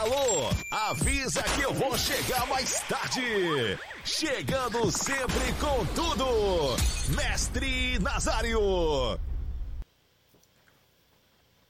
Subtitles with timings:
[0.00, 3.78] Alô, avisa que eu vou chegar mais tarde.
[4.02, 6.74] Chegando sempre com tudo.
[7.14, 9.20] Mestre Nazário.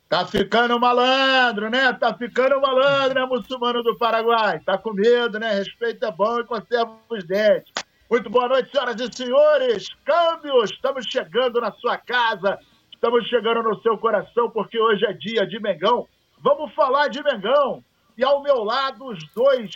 [0.08, 1.93] Tá ficando malandro, né?
[1.95, 4.60] Tá ficando malandro, né, muçulmano do Paraguai?
[4.60, 5.54] Tá com medo, né?
[5.54, 7.72] Respeito é bom e conserva os dentes.
[8.08, 9.88] Muito boa noite, senhoras e senhores.
[10.04, 12.60] Câmbios, estamos chegando na sua casa,
[12.94, 16.06] estamos chegando no seu coração, porque hoje é dia de Mengão.
[16.38, 17.83] Vamos falar de Mengão.
[18.20, 19.70] E ao meu lado, os dois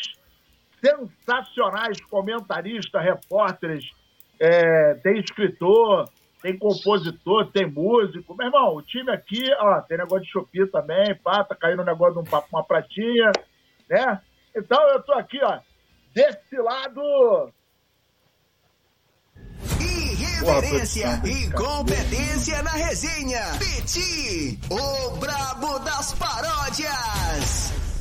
[0.79, 3.87] sensacionais comentaristas, repórteres,
[4.39, 6.11] é, tem escritor,
[6.43, 8.37] tem compositor, tem músico.
[8.37, 11.87] Meu irmão, o time aqui, ó, tem negócio de Shopee também, pá, tá caindo um
[11.87, 13.33] negócio de um papo, uma pratinha,
[13.89, 14.21] né?
[14.55, 15.61] Então eu tô aqui, ó,
[16.15, 17.51] desse lado.
[19.81, 23.41] Irreverência e competência na resenha.
[23.59, 27.94] Peti, o brabo das paródias.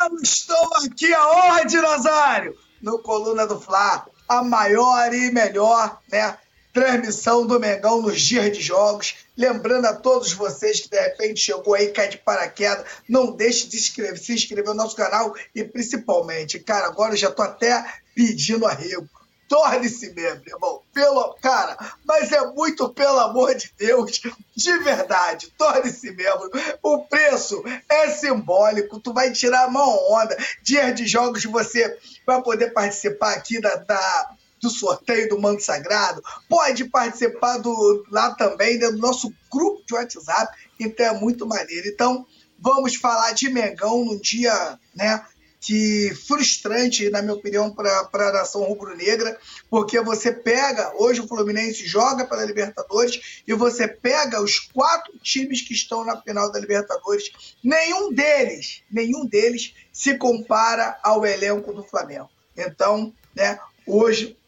[0.00, 2.56] Eu estou aqui aonde, Nazário?
[2.82, 6.36] No Coluna do Fla, a maior e melhor, né?
[6.76, 9.14] transmissão do Mengão nos dias de jogos.
[9.34, 13.78] Lembrando a todos vocês que de repente chegou aí, cai de paraquedas, não deixe de
[13.78, 17.82] inscrever, se inscrever no nosso canal e principalmente, cara, agora eu já tô até
[18.14, 19.08] pedindo arrego.
[19.48, 20.82] Torne-se membro, irmão.
[20.92, 24.20] Pelo, cara, mas é muito pelo amor de Deus,
[24.56, 25.52] de verdade.
[25.56, 26.50] Torne-se membro.
[26.82, 28.98] O preço é simbólico.
[28.98, 30.36] Tu vai tirar uma onda.
[30.62, 36.22] Dia de jogos você vai poder participar aqui da, da do sorteio do Manto Sagrado,
[36.48, 41.86] pode participar do, lá também do nosso grupo de WhatsApp, então é muito maneiro.
[41.86, 42.26] Então,
[42.58, 45.24] vamos falar de Mengão num dia, né?
[45.66, 49.36] Que frustrante, na minha opinião, para a nação rubro-negra,
[49.68, 55.62] porque você pega, hoje o Fluminense joga pela Libertadores e você pega os quatro times
[55.62, 61.82] que estão na final da Libertadores, nenhum deles, nenhum deles se compara ao elenco do
[61.82, 62.30] Flamengo.
[62.56, 64.38] Então, né, hoje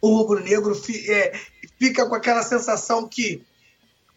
[0.00, 0.74] o rubro-negro
[1.06, 1.38] é,
[1.78, 3.44] fica com aquela sensação que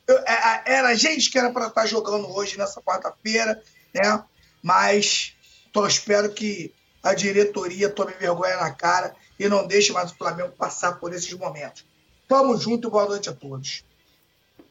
[0.08, 3.62] é, era a gente que era para estar tá jogando hoje nessa quarta-feira,
[3.94, 4.24] né?
[4.64, 5.36] Mas
[5.72, 10.52] tô espero que a diretoria tome vergonha na cara e não deixe mais o Flamengo
[10.52, 11.85] passar por esses momentos.
[12.28, 13.84] Tamo junto e boa noite a todos.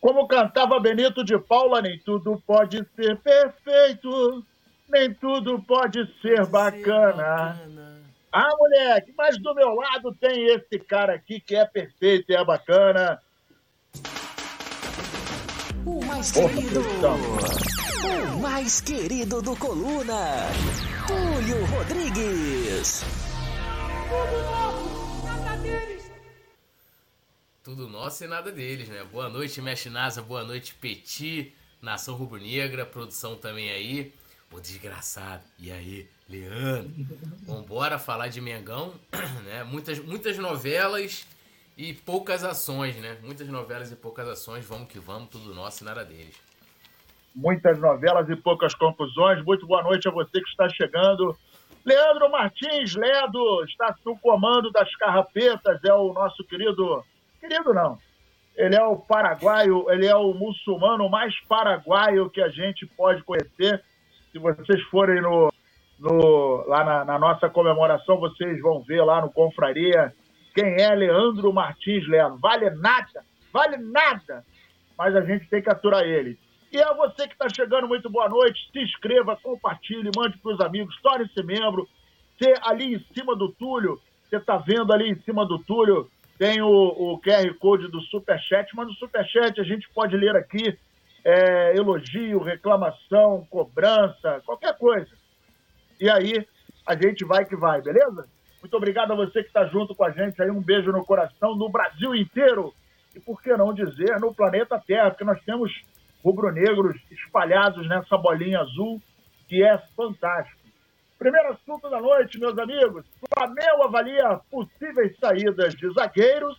[0.00, 4.44] Como cantava Benito de Paula, nem tudo pode ser perfeito,
[4.88, 7.58] nem tudo pode ser bacana.
[8.30, 12.44] Ah, moleque, mas do meu lado tem esse cara aqui que é perfeito e é
[12.44, 13.20] bacana.
[15.84, 16.80] O mais querido.
[18.00, 20.46] O mais querido do Coluna.
[21.08, 23.02] Túlio Rodrigues.
[24.08, 26.12] Tudo nosso, nada deles.
[27.64, 29.04] Tudo nosso e nada deles, né?
[29.10, 30.22] Boa noite, Mestre Nasa.
[30.22, 31.52] Boa noite, Petit.
[31.82, 32.86] Nação Rubro-Negra.
[32.86, 34.14] Produção também aí.
[34.52, 35.42] O desgraçado.
[35.58, 36.08] E aí?
[36.28, 36.92] Leandro.
[37.42, 38.94] Vambora falar de Mengão,
[39.44, 39.64] né?
[39.64, 41.26] Muitas, muitas novelas
[41.76, 43.18] e poucas ações, né?
[43.24, 44.64] Muitas novelas e poucas ações.
[44.64, 46.47] Vamos que vamos, tudo nosso e nada deles.
[47.38, 49.44] Muitas novelas e poucas confusões.
[49.44, 51.36] Muito boa noite a você que está chegando.
[51.86, 57.04] Leandro Martins Ledo está no comando das carrapetas, é o nosso querido.
[57.40, 57.96] Querido não.
[58.56, 63.84] Ele é o paraguaio, ele é o muçulmano mais paraguaio que a gente pode conhecer.
[64.32, 65.52] Se vocês forem no,
[66.00, 70.12] no, lá na, na, nossa comemoração, vocês vão ver lá no Confraria
[70.56, 72.36] quem é Leandro Martins Leno.
[72.38, 74.44] Vale nada, vale nada,
[74.98, 76.36] mas a gente tem que aturar ele.
[76.70, 78.68] E a você que está chegando, muito boa noite.
[78.72, 81.88] Se inscreva, compartilhe, mande para os amigos, torne-se membro.
[82.36, 86.60] Você ali em cima do Túlio, você está vendo ali em cima do Túlio, tem
[86.60, 90.78] o, o QR Code do Superchat, mas no Superchat a gente pode ler aqui
[91.24, 95.10] é, elogio, reclamação, cobrança, qualquer coisa.
[95.98, 96.46] E aí
[96.86, 98.28] a gente vai que vai, beleza?
[98.60, 100.50] Muito obrigado a você que está junto com a gente aí.
[100.50, 102.74] Um beijo no coração no Brasil inteiro.
[103.14, 105.72] E por que não dizer no planeta Terra, porque nós temos
[106.24, 109.00] rubro-negros espalhados nessa bolinha azul,
[109.48, 110.58] que é fantástico.
[111.18, 113.04] Primeiro assunto da noite, meus amigos.
[113.34, 116.56] Flamengo avalia possíveis saídas de zagueiros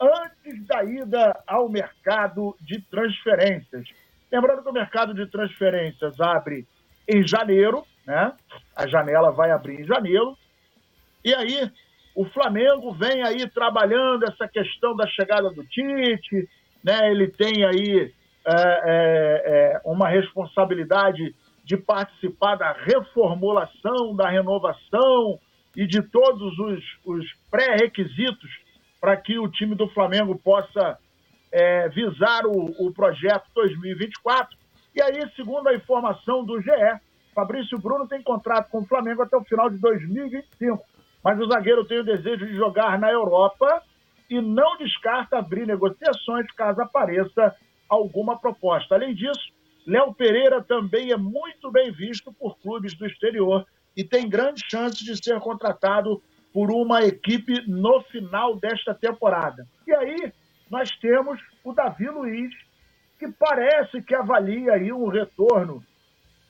[0.00, 3.88] antes da ida ao mercado de transferências.
[4.30, 6.66] Lembrando que o mercado de transferências abre
[7.08, 8.32] em janeiro, né?
[8.76, 10.38] A janela vai abrir em janeiro.
[11.24, 11.70] E aí,
[12.14, 16.48] o Flamengo vem aí trabalhando essa questão da chegada do Tite,
[16.82, 17.10] né?
[17.10, 18.12] Ele tem aí
[18.46, 21.34] é, é, é, uma responsabilidade
[21.64, 25.38] de participar da reformulação, da renovação
[25.76, 28.50] e de todos os, os pré-requisitos
[29.00, 30.98] para que o time do Flamengo possa
[31.52, 34.56] é, visar o, o projeto 2024.
[34.94, 36.70] E aí, segundo a informação do GE,
[37.34, 40.82] Fabrício Bruno tem contrato com o Flamengo até o final de 2025,
[41.22, 43.82] mas o zagueiro tem o desejo de jogar na Europa
[44.28, 47.54] e não descarta abrir negociações caso apareça
[47.90, 48.94] alguma proposta.
[48.94, 49.52] Além disso,
[49.86, 53.66] Léo Pereira também é muito bem visto por clubes do exterior
[53.96, 56.22] e tem grande chance de ser contratado
[56.52, 59.66] por uma equipe no final desta temporada.
[59.86, 60.32] E aí
[60.70, 62.54] nós temos o Davi Luiz,
[63.18, 65.84] que parece que avalia aí um retorno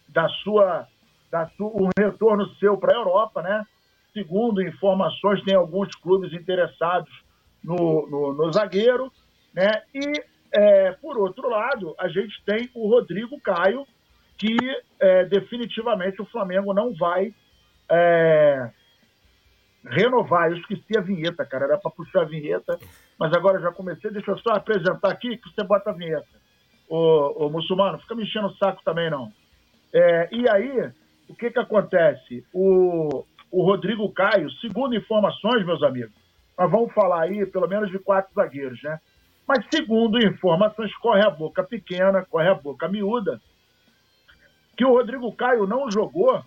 [0.09, 0.87] da sua,
[1.31, 3.65] da sua um retorno seu para a Europa, né?
[4.13, 7.11] Segundo informações, tem alguns clubes interessados
[7.63, 9.11] no, no, no zagueiro,
[9.55, 9.83] né?
[9.95, 13.87] E é, por outro lado, a gente tem o Rodrigo Caio,
[14.37, 14.57] que
[14.99, 17.35] é, definitivamente o Flamengo não vai
[17.91, 18.71] é,
[19.85, 20.51] renovar.
[20.51, 21.67] Eu esqueci a vinheta, cara.
[21.67, 22.79] Era para puxar a vinheta,
[23.19, 24.11] mas agora já comecei.
[24.11, 26.41] Deixa eu só apresentar aqui que você bota a vinheta.
[26.89, 29.33] Ô, ô muçulmano, fica me enchendo o saco também, não.
[29.93, 30.91] É, e aí,
[31.29, 32.45] o que que acontece?
[32.53, 36.13] O, o Rodrigo Caio, segundo informações, meus amigos,
[36.59, 39.01] nós vamos falar aí pelo menos de quatro zagueiros, né?
[39.51, 43.41] Mas segundo informações, corre a boca pequena, corre a boca miúda,
[44.77, 46.41] que o Rodrigo Caio não jogou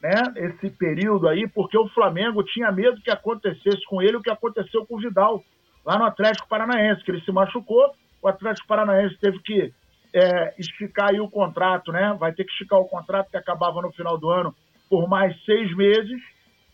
[0.00, 4.30] né, esse período aí, porque o Flamengo tinha medo que acontecesse com ele o que
[4.30, 5.42] aconteceu com o Vidal,
[5.84, 7.92] lá no Atlético Paranaense, que ele se machucou,
[8.22, 9.74] o Atlético Paranaense teve que
[10.14, 12.16] é, esticar aí o contrato, né?
[12.20, 14.54] Vai ter que esticar o contrato que acabava no final do ano
[14.88, 16.22] por mais seis meses,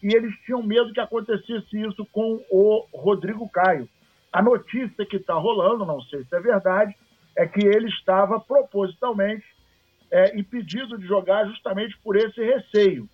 [0.03, 3.89] e eles tinham medo que acontecesse isso com o Rodrigo Caio.
[4.35, 6.93] A notícia que está rolando, não sei se é verdade,
[7.37, 9.45] é que ele estava propositalmente
[10.11, 13.09] é, impedido de jogar justamente por esse receio.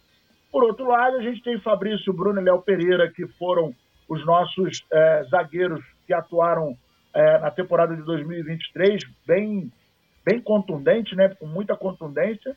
[0.51, 3.75] Por outro lado, a gente tem Fabrício, Bruno e Léo Pereira, que foram
[4.09, 6.75] os nossos é, zagueiros que atuaram
[7.13, 9.71] é, na temporada de 2023, bem,
[10.25, 12.57] bem contundente, né, com muita contundência.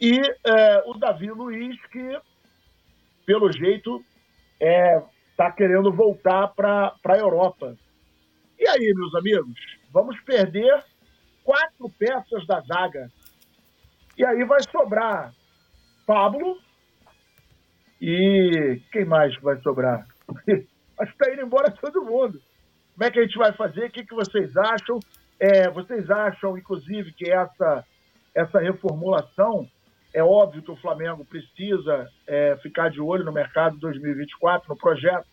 [0.00, 2.18] E é, o Davi Luiz, que,
[3.26, 4.02] pelo jeito,
[4.58, 7.76] está é, querendo voltar para a Europa.
[8.62, 9.52] E aí, meus amigos,
[9.92, 10.84] vamos perder
[11.42, 13.10] quatro peças da zaga.
[14.16, 15.32] E aí vai sobrar
[16.06, 16.56] Pablo,
[18.00, 20.06] e quem mais vai sobrar?
[20.46, 22.40] Acho que está indo embora todo mundo.
[22.94, 23.86] Como é que a gente vai fazer?
[23.86, 25.00] O que, que vocês acham?
[25.40, 27.84] É, vocês acham, inclusive, que essa,
[28.32, 29.68] essa reformulação,
[30.14, 35.26] é óbvio que o Flamengo precisa é, ficar de olho no mercado 2024, no projeto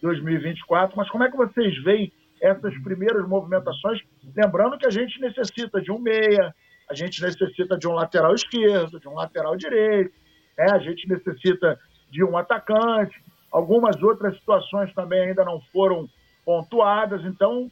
[0.00, 4.00] 2024, mas como é que vocês veem essas primeiras movimentações?
[4.34, 6.54] Lembrando que a gente necessita de um meia,
[6.88, 10.14] a gente necessita de um lateral esquerdo, de um lateral direito,
[10.56, 10.66] né?
[10.72, 11.78] a gente necessita
[12.10, 13.20] de um atacante.
[13.50, 16.08] Algumas outras situações também ainda não foram
[16.44, 17.70] pontuadas, então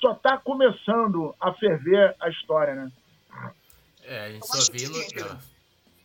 [0.00, 2.92] só está começando a ferver a história, né?
[4.04, 4.90] É, a gente só viu.
[4.90, 5.38] No...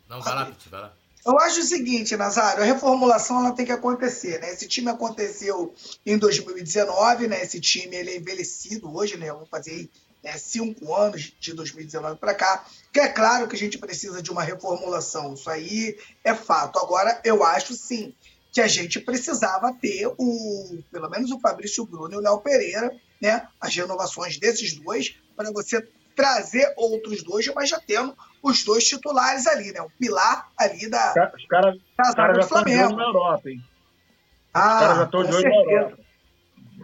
[0.07, 0.93] Não, vai lá, vai lá.
[1.27, 4.53] Eu acho o seguinte, Nazário, a reformulação ela tem que acontecer, né?
[4.53, 5.74] Esse time aconteceu
[6.06, 7.44] em 2019, né?
[7.44, 9.29] Esse time ele é envelhecido hoje, né?
[9.29, 9.89] Vamos fazer
[10.24, 14.31] né, cinco anos de 2019 para cá, que é claro que a gente precisa de
[14.31, 16.79] uma reformulação, isso aí é fato.
[16.79, 18.13] Agora, eu acho sim
[18.53, 22.89] que a gente precisava ter o, pelo menos o Fabrício Bruno e o Léo Pereira,
[23.21, 25.85] né, as renovações desses dois, para você
[26.15, 28.15] trazer outros dois, mas já tendo
[28.47, 29.81] os dois titulares ali, né?
[29.81, 32.95] O pilar ali da, os cara, da cara do Flamengo.
[32.95, 33.63] na Europa, hein?
[34.54, 35.97] Ah, os caras já estão de olho na Europa.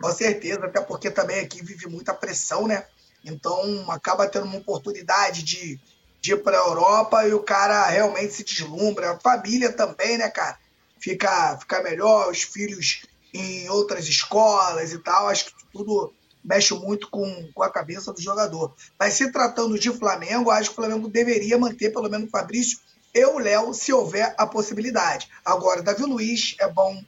[0.01, 2.85] Com certeza, até porque também aqui vive muita pressão, né?
[3.23, 5.79] Então acaba tendo uma oportunidade de,
[6.19, 9.11] de ir para a Europa e o cara realmente se deslumbra.
[9.11, 10.57] A família também, né, cara?
[10.99, 13.03] Fica, fica melhor, os filhos
[13.33, 15.27] em outras escolas e tal.
[15.27, 18.73] Acho que tudo mexe muito com, com a cabeça do jogador.
[18.99, 22.79] Mas se tratando de Flamengo, acho que o Flamengo deveria manter pelo menos o Fabrício
[23.13, 25.29] e o Léo, se houver a possibilidade.
[25.45, 26.99] Agora, Davi Luiz é bom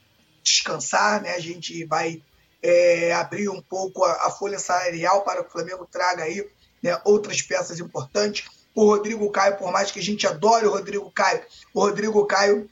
[0.42, 1.34] descansar, né?
[1.34, 2.22] A gente vai
[2.62, 6.48] é, abrir um pouco a, a, folha salarial para que o Flamengo traga aí
[6.80, 8.48] né, outras peças importantes.
[8.72, 11.42] O Rodrigo Caio, por mais que a gente adore o Rodrigo Caio,
[11.74, 12.70] o Rodrigo Caio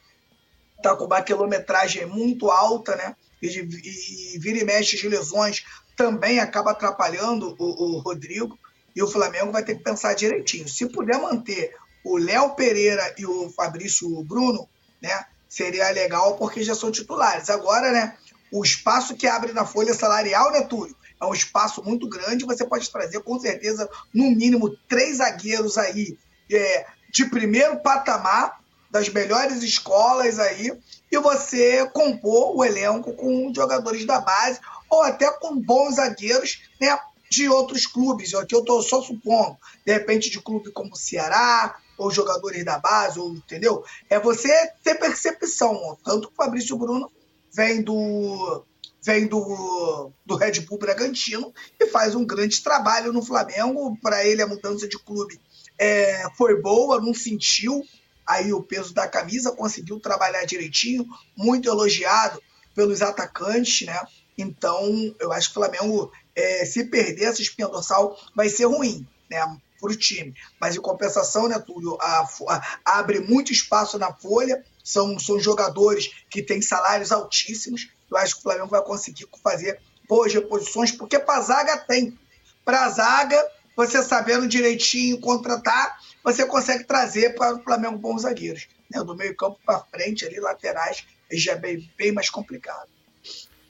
[0.76, 3.16] está com uma quilometragem muito alta, né?
[3.42, 5.64] E, e, e vira e mexe de lesões
[5.96, 8.58] também acaba atrapalhando o, o Rodrigo.
[8.94, 10.68] E o Flamengo vai ter que pensar direitinho.
[10.68, 11.74] Se puder manter
[12.04, 14.68] o Léo Pereira e o Fabrício Bruno,
[15.02, 15.24] né?
[15.48, 17.50] Seria legal porque já são titulares.
[17.50, 18.16] Agora, né?
[18.54, 20.94] o espaço que abre na folha salarial, né, Túlio?
[21.20, 22.44] É um espaço muito grande.
[22.44, 26.16] Você pode trazer, com certeza, no mínimo três zagueiros aí
[26.48, 30.72] é, de primeiro patamar, das melhores escolas aí,
[31.10, 34.60] e você compor o elenco com jogadores da base
[34.94, 36.96] ou até com bons zagueiros, né?
[37.30, 42.10] de outros clubes, aqui eu estou só supondo, de repente de clube como Ceará, ou
[42.10, 43.84] jogadores da base, ou entendeu?
[44.08, 44.52] É você
[44.84, 45.98] ter percepção.
[46.04, 47.10] Tanto que o Fabrício Bruno
[47.52, 48.64] vem do
[49.02, 53.98] vem do, do Red Bull Bragantino e faz um grande trabalho no Flamengo.
[54.00, 55.38] Para ele, a mudança de clube
[55.78, 57.82] é, foi boa, não sentiu
[58.26, 62.40] aí o peso da camisa, conseguiu trabalhar direitinho, muito elogiado
[62.74, 64.00] pelos atacantes, né?
[64.36, 69.06] Então, eu acho que o Flamengo, é, se perder essa espinha dorsal, vai ser ruim,
[69.30, 69.40] né?
[69.80, 70.34] Para o time.
[70.60, 76.10] Mas, em compensação, né, Túlio, a, a, abre muito espaço na folha, são, são jogadores
[76.30, 77.88] que têm salários altíssimos.
[78.10, 82.18] Eu acho que o Flamengo vai conseguir fazer boas reposições, porque para zaga tem.
[82.64, 88.68] Para zaga, você sabendo direitinho contratar, você consegue trazer para o Flamengo bons zagueiros.
[88.90, 89.02] Né?
[89.02, 92.88] Do meio campo para frente, ali, laterais, já é bem, bem mais complicado.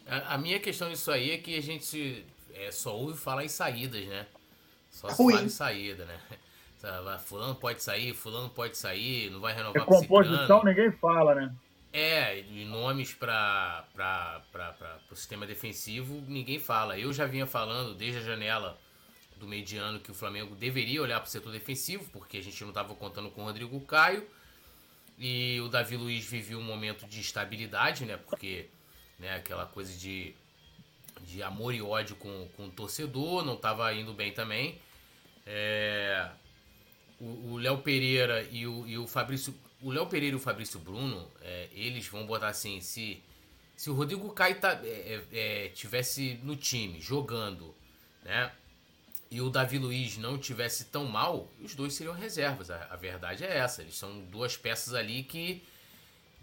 [0.06, 3.48] A, a, minha questão disso aí é que a gente é, só ouve falar em
[3.48, 4.26] saídas, né?
[4.90, 6.20] Só se fala em saída, né?
[7.24, 11.54] Fulano pode sair, fulano pode sair, não vai renovar é composição ninguém fala, né?
[11.90, 13.86] É, e nomes para
[15.10, 16.98] o sistema defensivo ninguém fala.
[16.98, 18.78] Eu já vinha falando desde a janela
[19.38, 22.70] do mediano que o Flamengo deveria olhar para o setor defensivo, porque a gente não
[22.70, 24.26] estava contando com o Rodrigo Caio.
[25.18, 28.16] E o Davi Luiz vivia um momento de estabilidade, né?
[28.16, 28.68] Porque
[29.18, 30.34] né, aquela coisa de,
[31.22, 34.78] de amor e ódio com, com o torcedor não estava indo bem também.
[35.46, 36.28] É,
[37.20, 39.54] o Léo Pereira e o, e o Fabrício.
[39.82, 43.22] O Léo Pereira e o Fabrício Bruno, é, eles vão botar assim: se,
[43.76, 47.74] se o Rodrigo Caio tá, é, é, é tivesse no time jogando,
[48.22, 48.50] né?
[49.34, 52.70] e o Davi Luiz não tivesse tão mal, os dois seriam reservas.
[52.70, 53.82] A, a, verdade é essa.
[53.82, 55.60] Eles são duas peças ali que,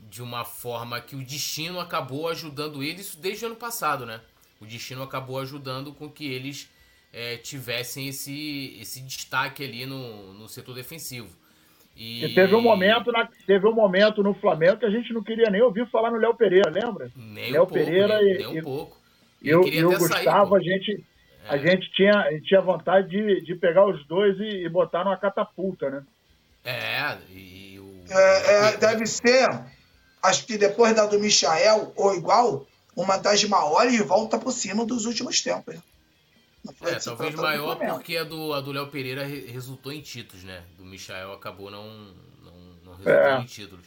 [0.10, 4.20] de uma forma que o destino acabou ajudando eles, isso desde o ano passado, né?
[4.60, 6.70] O destino acabou ajudando com que eles
[7.14, 11.30] é, tivessem esse, esse destaque ali no, no setor defensivo.
[11.96, 12.26] E...
[12.26, 15.50] e, teve um momento na, teve um momento no Flamengo que a gente não queria
[15.50, 17.12] nem ouvir falar no Léo Pereira, lembra?
[17.16, 18.98] Nem Léo um pouco, Pereira nem, e, nem um pouco.
[19.42, 21.06] E eu, e o Gustavo, sair, a gente
[21.48, 25.04] a gente tinha, a gente tinha vontade de, de pegar os dois e, e botar
[25.04, 26.04] numa catapulta, né?
[26.64, 28.04] É, e o...
[28.10, 29.50] É, é, deve ser,
[30.22, 35.06] acho que depois da do Michael, ou igual, uma das maiores volta por cima dos
[35.06, 35.76] últimos tempos.
[35.76, 35.82] Né?
[36.82, 40.64] É, talvez maior porque a do, a do Léo Pereira resultou em títulos, né?
[40.78, 41.88] Do Michael acabou não,
[42.44, 43.42] não, não resultando é.
[43.42, 43.86] em títulos.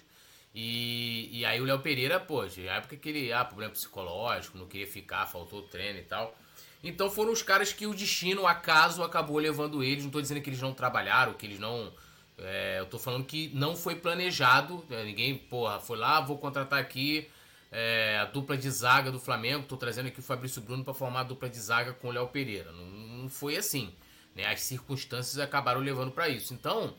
[0.54, 4.66] E, e aí o Léo Pereira, pô, na época que ele, ah, problema psicológico, não
[4.66, 6.34] queria ficar, faltou treino e tal.
[6.82, 10.00] Então foram os caras que o destino, o acaso, acabou levando eles.
[10.00, 11.92] Não estou dizendo que eles não trabalharam, que eles não.
[12.38, 14.84] É, eu estou falando que não foi planejado.
[14.88, 15.04] Né?
[15.04, 17.28] Ninguém, porra, foi lá, vou contratar aqui
[17.70, 19.62] é, a dupla de zaga do Flamengo.
[19.62, 22.28] Estou trazendo aqui o Fabrício Bruno para formar a dupla de zaga com o Léo
[22.28, 22.72] Pereira.
[22.72, 23.92] Não, não, foi assim.
[24.34, 24.46] Né?
[24.46, 26.52] As circunstâncias acabaram levando para isso.
[26.54, 26.94] Então,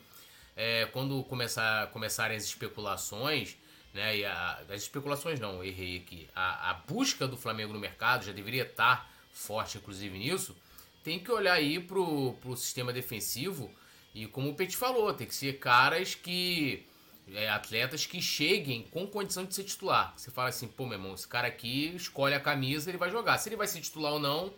[0.56, 3.56] é, quando começar, começarem as especulações.
[3.94, 6.28] Né, e a, as especulações não, errei aqui.
[6.34, 10.56] A, a busca do Flamengo no mercado já deveria estar tá forte, inclusive, nisso,
[11.04, 13.70] tem que olhar aí pro, pro sistema defensivo
[14.16, 16.86] e, como o Petit falou, tem que ser caras que.
[17.34, 20.14] É, atletas que cheguem com condição de ser titular.
[20.16, 23.36] Você fala assim, pô, meu irmão, esse cara aqui escolhe a camisa, ele vai jogar.
[23.36, 24.54] Se ele vai ser titular ou não,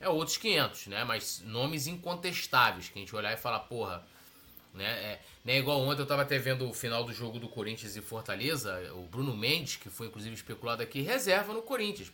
[0.00, 1.04] é outros 500, né?
[1.04, 4.02] Mas nomes incontestáveis, que a gente olhar e falar, porra,
[4.74, 4.86] né?
[4.86, 5.58] É, né?
[5.58, 9.02] Igual ontem eu tava até vendo o final do jogo do Corinthians e Fortaleza, o
[9.02, 12.10] Bruno Mendes, que foi inclusive especulado aqui, reserva no Corinthians.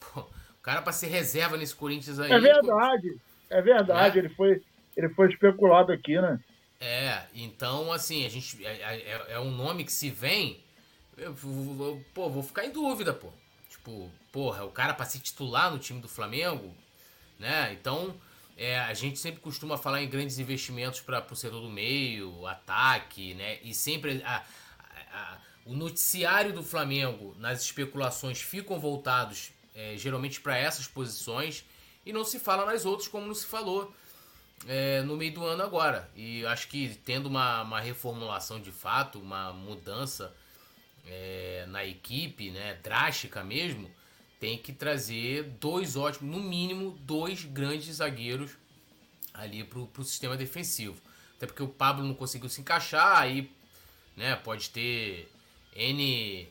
[0.00, 2.32] Pô, o cara para ser reserva nesse Corinthians aí.
[2.32, 3.20] É verdade.
[3.50, 4.18] É verdade.
[4.18, 4.22] É.
[4.22, 4.62] Ele, foi,
[4.96, 6.40] ele foi especulado aqui, né?
[6.80, 8.64] É, então assim, a gente.
[8.64, 10.60] É, é, é, é um nome que se vem.
[11.16, 13.28] Eu, eu, pô, vou ficar em dúvida, pô.
[13.68, 16.74] Tipo, porra, o cara para se titular no time do Flamengo,
[17.38, 17.72] né?
[17.72, 18.14] Então,
[18.56, 23.34] é, a gente sempre costuma falar em grandes investimentos para o setor do meio, ataque,
[23.34, 23.58] né?
[23.62, 30.40] E sempre a, a, a, o noticiário do Flamengo nas especulações ficam voltados é, geralmente
[30.40, 31.64] para essas posições,
[32.04, 33.94] e não se fala nas outras como não se falou
[34.66, 36.10] é, no meio do ano agora.
[36.14, 40.34] E acho que tendo uma, uma reformulação de fato, uma mudança
[41.06, 43.90] é, na equipe, né, drástica mesmo,
[44.38, 48.52] tem que trazer dois ótimos, no mínimo dois grandes zagueiros
[49.34, 51.00] ali para o sistema defensivo.
[51.36, 53.50] Até porque o Pablo não conseguiu se encaixar, aí
[54.16, 55.30] né, pode ter
[55.74, 56.48] N,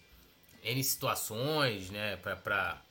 [0.64, 2.82] N situações né, para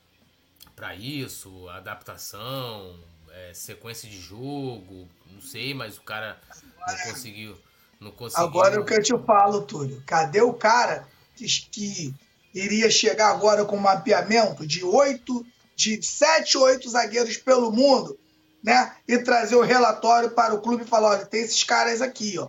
[0.75, 2.97] para isso, adaptação,
[3.33, 6.39] é, sequência de jogo, não sei, mas o cara
[6.87, 7.57] não conseguiu.
[7.99, 8.47] Não conseguiu.
[8.47, 10.01] Agora é o que eu te falo, Túlio.
[10.05, 12.13] Cadê o cara que, que
[12.53, 15.45] iria chegar agora com um mapeamento de oito,
[15.75, 18.17] de sete, oito zagueiros pelo mundo
[18.63, 18.95] né?
[19.07, 22.47] E trazer o relatório para o clube e falar: olha, tem esses caras aqui, ó.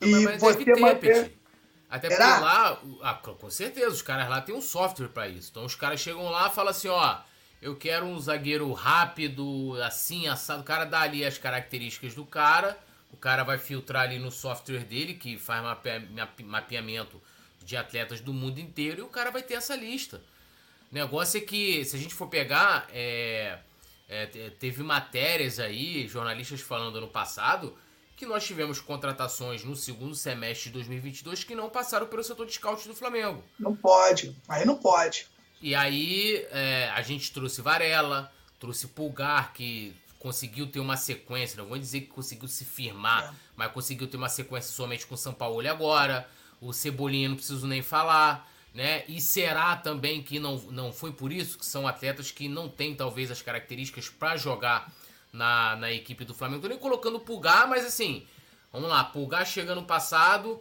[0.00, 1.38] E mas, mas você ter, manter.
[1.90, 5.48] Até porque lá, ah, com certeza, os caras lá têm um software para isso.
[5.50, 7.18] Então os caras chegam lá e falam assim: ó,
[7.60, 10.60] eu quero um zagueiro rápido, assim, assado.
[10.60, 12.78] O cara dá ali as características do cara.
[13.12, 15.62] O cara vai filtrar ali no software dele, que faz
[16.44, 17.20] mapeamento
[17.64, 20.22] de atletas do mundo inteiro, e o cara vai ter essa lista.
[20.90, 23.58] O negócio é que, se a gente for pegar, é,
[24.08, 24.26] é,
[24.58, 27.76] teve matérias aí, jornalistas falando ano passado,
[28.16, 32.52] que nós tivemos contratações no segundo semestre de 2022 que não passaram pelo setor de
[32.52, 33.44] scout do Flamengo.
[33.58, 35.26] Não pode, aí não pode.
[35.60, 41.68] E aí é, a gente trouxe Varela, trouxe Pulgar, que conseguiu ter uma sequência, não
[41.68, 43.36] vou dizer que conseguiu se firmar, é.
[43.56, 46.28] mas conseguiu ter uma sequência somente com o São Paulo agora.
[46.60, 49.04] O Cebolinha não preciso nem falar, né?
[49.06, 52.94] E será também que não, não foi por isso que são atletas que não têm
[52.94, 54.92] talvez as características para jogar
[55.32, 56.62] na, na equipe do Flamengo.
[56.62, 58.26] Tô nem colocando Pulgar, mas assim,
[58.72, 60.60] vamos lá, Pulgar chega no passado,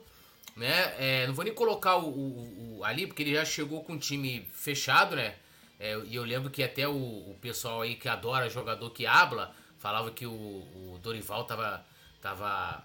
[0.58, 0.94] né?
[0.98, 3.98] É, não vou nem colocar o, o, o, ali, porque ele já chegou com um
[3.98, 5.36] time fechado, né?
[5.80, 9.54] É, e eu lembro que até o, o, pessoal aí que adora jogador que habla,
[9.78, 11.86] falava que o, Dorival tava.
[12.22, 12.84] tava.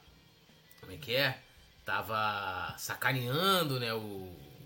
[0.80, 1.38] Como é que é?
[1.84, 3.92] Tava sacaneando, né?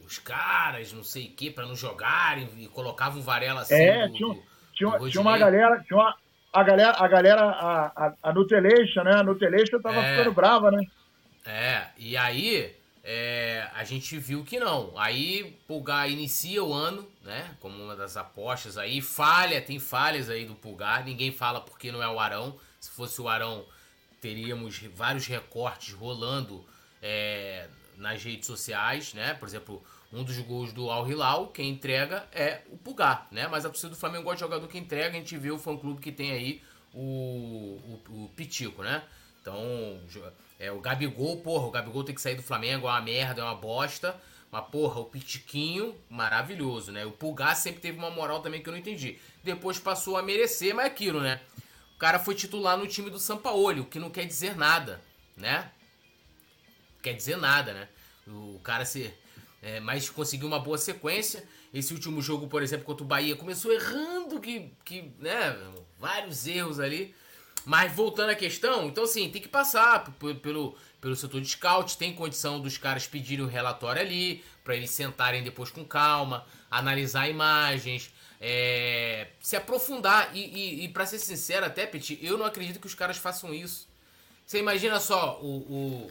[0.04, 3.74] Os caras, não sei o que, para não jogarem, e colocava o Varela assim.
[3.74, 5.80] É, do, tinha, do, tinha, do tinha uma galera.
[5.86, 6.16] Tinha uma,
[6.52, 9.12] a galera, a galera, a, a, a Nutelation, né?
[9.14, 10.84] A Nutelation tava é, ficando brava, né?
[11.44, 12.75] É, e aí
[13.08, 14.92] é, a gente viu que não.
[14.98, 17.56] Aí Pulgar inicia o ano, né?
[17.60, 19.00] Como uma das apostas aí.
[19.00, 21.04] Falha, tem falhas aí do Pulgar.
[21.04, 22.58] Ninguém fala porque não é o Arão.
[22.80, 23.64] Se fosse o Arão,
[24.20, 26.66] teríamos vários recortes rolando
[27.00, 29.34] é, nas redes sociais, né?
[29.34, 29.80] Por exemplo,
[30.12, 33.46] um dos gols do Al Hilal, quem entrega é o Pulgar, né?
[33.46, 35.10] Mas a torcida do Flamengo gosta de jogador que entrega.
[35.10, 36.60] A gente vê o fã-clube que tem aí
[36.92, 39.04] o, o, o Pitico, né?
[39.40, 40.00] Então,
[40.58, 43.44] é, o Gabigol, porra, o Gabigol tem que sair do Flamengo, é uma merda, é
[43.44, 44.18] uma bosta.
[44.50, 47.04] Mas, porra, o Pitiquinho, maravilhoso, né?
[47.04, 49.18] O Pulgar sempre teve uma moral também que eu não entendi.
[49.42, 51.40] Depois passou a merecer, mas é aquilo, né?
[51.94, 55.00] O cara foi titular no time do Sampaoli, o que não quer dizer nada,
[55.36, 55.70] né?
[57.02, 57.88] Quer dizer nada, né?
[58.26, 59.12] O cara se.
[59.62, 61.46] É, mas conseguiu uma boa sequência.
[61.72, 65.56] Esse último jogo, por exemplo, contra o Bahia, começou errando, que, que né?
[65.98, 67.14] Vários erros ali.
[67.66, 70.04] Mas voltando à questão, então assim, tem que passar
[70.40, 74.76] pelo, pelo setor de scout, tem condição dos caras pedirem o um relatório ali, para
[74.76, 78.08] eles sentarem depois com calma, analisar imagens,
[78.40, 80.30] é, se aprofundar.
[80.32, 83.52] E, e, e para ser sincero, até, Petit, eu não acredito que os caras façam
[83.52, 83.88] isso.
[84.46, 86.08] Você imagina só, o,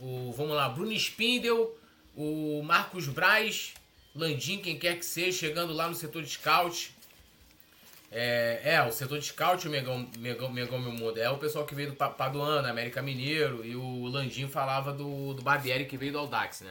[0.00, 1.72] o, o vamos lá, Bruno Spindel,
[2.16, 3.74] o Marcos Braz,
[4.12, 6.92] Landim, quem quer que seja, chegando lá no setor de scout
[8.12, 11.90] é, é, o setor de scout, o Megão, Meu Mundo, é o pessoal que veio
[11.90, 16.62] do Paduana, América Mineiro, e o Landinho falava do, do Barbieri que veio do Audax,
[16.62, 16.70] né?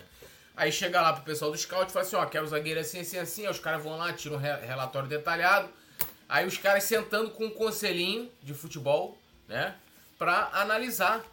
[0.55, 3.17] Aí chega lá pro pessoal do scout e fala assim, ó, quero zagueiro assim, assim,
[3.17, 5.69] assim, aí os caras vão lá, tiram um relatório detalhado,
[6.27, 9.75] aí os caras sentando com um conselhinho de futebol, né,
[10.17, 11.25] pra analisar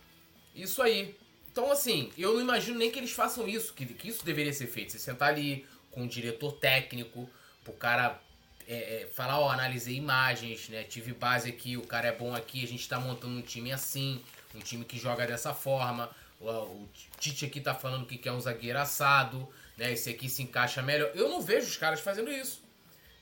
[0.54, 1.16] isso aí.
[1.50, 4.68] Então, assim, eu não imagino nem que eles façam isso, que, que isso deveria ser
[4.68, 7.28] feito, você sentar ali com um diretor técnico,
[7.64, 8.20] pro cara
[8.68, 10.82] é, é, falar, ó, analisei imagens, né?
[10.82, 14.20] Tive base aqui, o cara é bom aqui, a gente tá montando um time assim,
[14.54, 16.10] um time que joga dessa forma.
[16.40, 19.92] O, o Tite aqui tá falando que quer um zagueiro assado, né?
[19.92, 21.10] Esse aqui se encaixa melhor.
[21.14, 22.66] Eu não vejo os caras fazendo isso.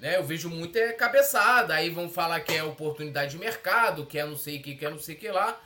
[0.00, 0.16] Né?
[0.16, 4.26] Eu vejo muito é cabeçada, aí vão falar que é oportunidade de mercado, que é
[4.26, 5.60] não sei o que, que é não sei o que lá.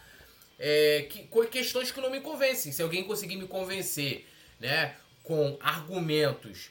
[0.59, 2.73] É, que, questões que não me convencem.
[2.73, 4.27] Se alguém conseguir me convencer,
[4.59, 6.71] né, com argumentos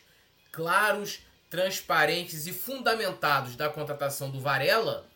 [0.52, 5.08] claros, transparentes e fundamentados da contratação do Varela,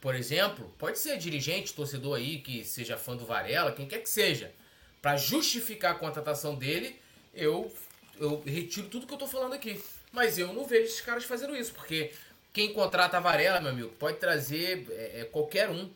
[0.00, 4.08] por exemplo, pode ser dirigente, torcedor aí que seja fã do Varela, quem quer que
[4.08, 4.52] seja,
[5.00, 7.00] para justificar a contratação dele,
[7.34, 7.72] eu,
[8.18, 9.80] eu retiro tudo que eu estou falando aqui.
[10.12, 12.12] Mas eu não vejo esses caras fazendo isso, porque
[12.52, 15.90] quem contrata a Varela, meu amigo, pode trazer é, é, qualquer um,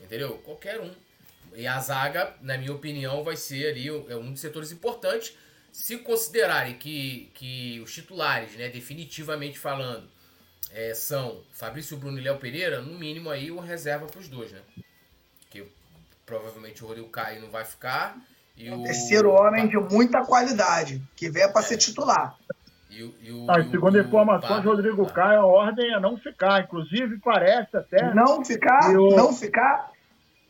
[0.00, 0.38] entendeu?
[0.44, 0.92] Qualquer um.
[1.54, 5.36] E a zaga, na minha opinião, vai ser ali é um dos setores importantes
[5.72, 10.08] se considerarem que, que os titulares, né, definitivamente falando,
[10.72, 14.52] é, são Fabrício Bruno e Léo Pereira, no mínimo aí o reserva para os dois,
[14.52, 14.60] né?
[15.48, 15.64] Que
[16.24, 18.16] provavelmente o Rodrigo Caio não vai ficar.
[18.56, 21.64] E é o terceiro homem de muita qualidade, que venha para é.
[21.64, 22.36] ser titular.
[22.90, 25.12] E, o, e o, ah, segundo o, informações, o Rodrigo tá.
[25.12, 26.62] Caio, a ordem é não ficar.
[26.64, 28.12] Inclusive, parece até.
[28.14, 28.92] Não ficar?
[28.92, 29.90] Não ficar?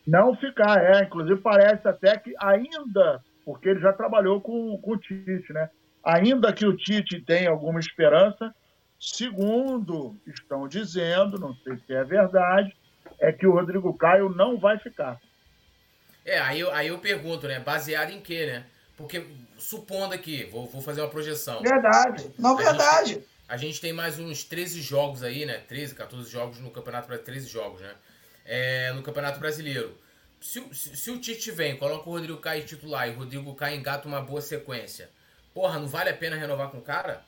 [0.07, 1.05] Não ficar, é.
[1.05, 5.69] Inclusive, parece até que ainda porque ele já trabalhou com, com o Tite, né?
[6.05, 8.55] Ainda que o Tite tenha alguma esperança,
[8.99, 12.73] segundo estão dizendo, não sei se é verdade,
[13.19, 15.21] é que o Rodrigo Caio não vai ficar.
[16.25, 17.59] É, aí eu, aí eu pergunto, né?
[17.59, 18.67] Baseado em quê, né?
[18.97, 19.27] Porque,
[19.59, 21.61] supondo aqui, vou, vou fazer uma projeção.
[21.61, 22.31] Verdade.
[22.39, 23.15] Não, A verdade.
[23.15, 25.59] gente, a gente tem mais uns 13 jogos aí, né?
[25.67, 27.33] 13, 14 jogos no Campeonato Brasileiro.
[27.41, 27.95] 13 jogos, né?
[28.45, 29.99] É, no Campeonato Brasileiro.
[30.41, 33.55] Se, o- se, se o Tite vem, coloca o Rodrigo Caio titular e o Rodrigo
[33.55, 35.11] Caio engata uma boa sequência.
[35.53, 37.23] Porra, não vale a pena renovar com o cara?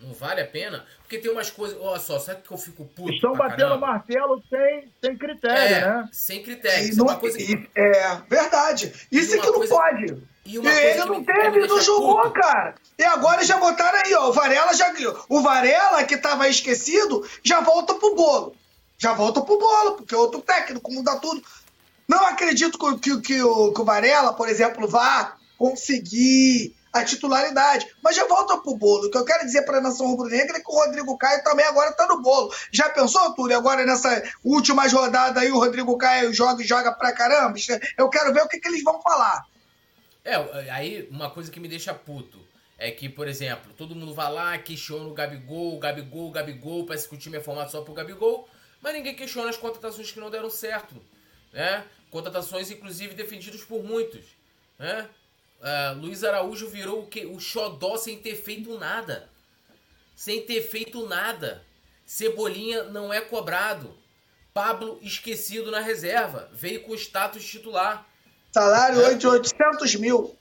[0.00, 0.86] Não vale a pena?
[1.00, 1.76] Porque tem umas coisas.
[1.80, 3.12] Olha só, sabe que eu fico puto?
[3.12, 3.86] Estão pra batendo caramba?
[3.86, 6.08] martelo sem, sem critério, É, né?
[6.12, 6.84] sem critério.
[6.84, 7.68] E Isso é não- uma coisa que.
[7.74, 8.92] é verdade.
[9.10, 10.04] Isso é que não coisa- pode.
[10.46, 12.32] E E ele não me- teve, não jogou, puto.
[12.40, 12.74] cara.
[12.98, 14.28] E agora já botaram aí, ó.
[14.28, 14.92] O Varela já.
[15.28, 18.56] O Varela, que tava esquecido, já volta pro bolo.
[18.96, 21.42] Já volta pro bolo, porque é outro técnico, muda tudo.
[22.08, 27.86] Não acredito que, que, que o, que o Varela, por exemplo, vá conseguir a titularidade.
[28.02, 29.06] Mas já volta pro bolo.
[29.06, 31.66] O que eu quero dizer para a nação rubro-negra é que o Rodrigo Caio também
[31.66, 32.52] agora tá no bolo.
[32.72, 33.56] Já pensou, Túlio?
[33.56, 37.58] Agora nessa última rodada aí, o Rodrigo Caio joga e joga pra caramba.
[37.96, 39.44] Eu quero ver o que, que eles vão falar.
[40.24, 40.34] É,
[40.70, 42.38] aí uma coisa que me deixa puto
[42.78, 47.14] é que, por exemplo, todo mundo vai lá, questiona o Gabigol, Gabigol, Gabigol, parece que
[47.14, 48.48] o time é formado só pro Gabigol,
[48.80, 50.94] mas ninguém questiona as contratações que não deram certo,
[51.52, 51.84] né?
[52.10, 54.24] Contratações, inclusive, defendidas por muitos,
[54.78, 55.08] né?
[55.60, 59.28] Ah, Luiz Araújo virou o, que, o xodó sem ter feito nada.
[60.14, 61.62] Sem ter feito nada.
[62.06, 63.96] Cebolinha não é cobrado.
[64.54, 66.48] Pablo esquecido na reserva.
[66.52, 68.06] Veio com status titular.
[68.52, 69.14] Salário É.
[69.14, 70.36] de 800 mil.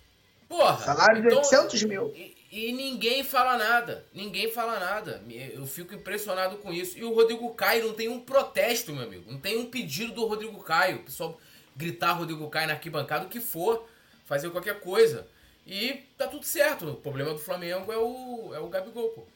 [0.48, 0.78] Porra!
[0.86, 2.14] Salário de então- 800 mil.
[2.16, 4.06] E, e ninguém fala nada.
[4.14, 5.22] Ninguém fala nada.
[5.30, 6.98] Eu fico impressionado com isso.
[6.98, 9.30] E o Rodrigo Caio não tem um protesto, meu amigo.
[9.32, 10.98] Não tem um pedido do Rodrigo Caio.
[10.98, 11.40] O pessoal
[11.78, 13.88] gritar Rodrigo Caio na arquibancada, o que for.
[14.26, 15.26] Fazer qualquer coisa.
[15.66, 16.90] E tá tudo certo.
[16.90, 19.28] O problema do Flamengo é o, é o Gabigol, pô.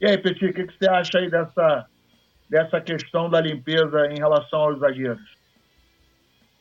[0.00, 1.86] E aí, Petit, o que, que você acha aí dessa,
[2.50, 5.22] dessa questão da limpeza em relação aos zagueiros?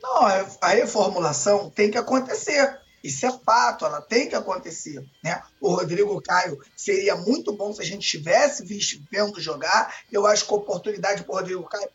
[0.02, 2.80] Não, a a reformulação tem que acontecer.
[3.04, 5.04] Isso é fato, ela tem que acontecer.
[5.22, 5.42] Né?
[5.60, 9.94] O Rodrigo Caio seria muito bom se a gente tivesse visto, vendo jogar.
[10.10, 11.90] Eu acho que a oportunidade para o Rodrigo Caio,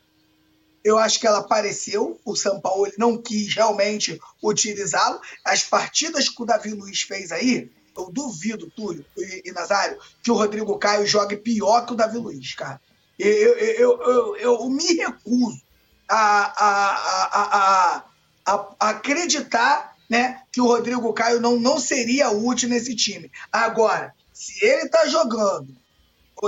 [0.84, 2.18] eu acho que ela apareceu.
[2.24, 5.20] O São Paulo não quis realmente utilizá-lo.
[5.44, 10.34] As partidas que o Davi Luiz fez aí, eu duvido, Túlio e, Nazário, que o
[10.34, 12.80] Rodrigo Caio jogue pior que o Davi Luiz, cara.
[13.18, 15.60] Eu, eu, eu, eu, me recuso
[16.08, 18.04] a, a, a,
[18.46, 23.30] a, acreditar né, que o Rodrigo Caio não, não seria útil nesse time.
[23.50, 25.76] Agora, se ele está jogando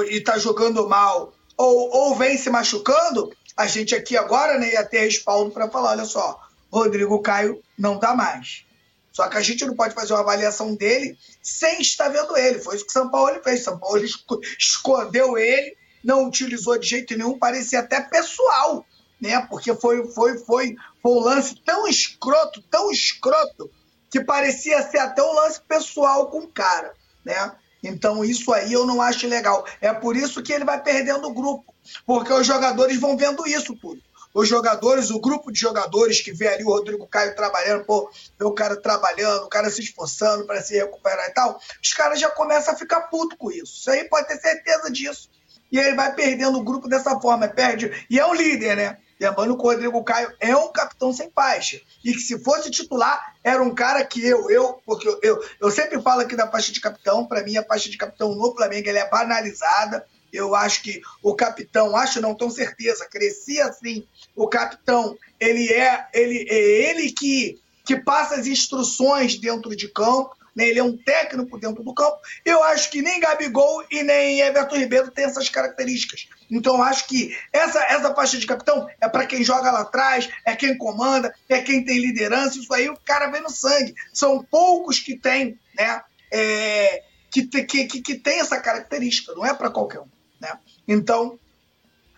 [0.08, 4.84] e está jogando mal ou, ou vem se machucando, a gente aqui agora né, ia
[4.84, 6.40] ter respaldo para falar: olha só,
[6.72, 8.64] Rodrigo Caio não dá mais.
[9.12, 12.58] Só que a gente não pode fazer uma avaliação dele sem estar vendo ele.
[12.60, 13.62] Foi isso que o São Paulo fez.
[13.62, 18.86] São Paulo esco- escondeu ele, não utilizou de jeito nenhum, parecia até pessoal,
[19.20, 19.46] né?
[19.50, 23.70] Porque foi, foi, foi, foi um lance tão escroto, tão escroto,
[24.10, 26.94] que parecia ser até um lance pessoal com o cara,
[27.24, 27.52] né?
[27.82, 29.64] Então isso aí eu não acho legal.
[29.80, 31.74] É por isso que ele vai perdendo o grupo,
[32.06, 34.00] porque os jogadores vão vendo isso tudo.
[34.32, 38.44] Os jogadores, o grupo de jogadores que vê ali o Rodrigo Caio trabalhando, pô, vê
[38.44, 42.30] o cara trabalhando, o cara se esforçando para se recuperar e tal, os caras já
[42.30, 43.78] começam a ficar puto com isso.
[43.78, 45.28] Isso aí pode ter certeza disso.
[45.70, 48.06] E ele vai perdendo o grupo dessa forma, perde.
[48.10, 48.96] E é o líder, né?
[49.20, 51.78] Lembrando que o Rodrigo Caio é um capitão sem faixa.
[52.02, 55.70] E que se fosse titular, era um cara que eu, eu, porque eu, eu, eu
[55.70, 58.88] sempre falo aqui da faixa de capitão, para mim a faixa de capitão no Flamengo
[58.88, 60.06] ele é banalizada.
[60.32, 64.06] Eu acho que o capitão, acho não tenho certeza, cresci assim.
[64.34, 70.34] O capitão, ele é ele, é ele que, que passa as instruções dentro de campo,
[70.54, 70.68] né?
[70.68, 72.18] ele é um técnico dentro do campo.
[72.44, 76.28] Eu acho que nem Gabigol e nem Everton Ribeiro têm essas características.
[76.50, 80.56] Então, acho que essa, essa faixa de capitão é para quem joga lá atrás, é
[80.56, 82.58] quem comanda, é quem tem liderança.
[82.58, 83.94] Isso aí o cara vem no sangue.
[84.12, 86.02] São poucos que têm, né?
[86.32, 90.08] É, que, que, que, que tem essa característica, não é para qualquer um.
[90.40, 90.52] Né?
[90.86, 91.38] Então,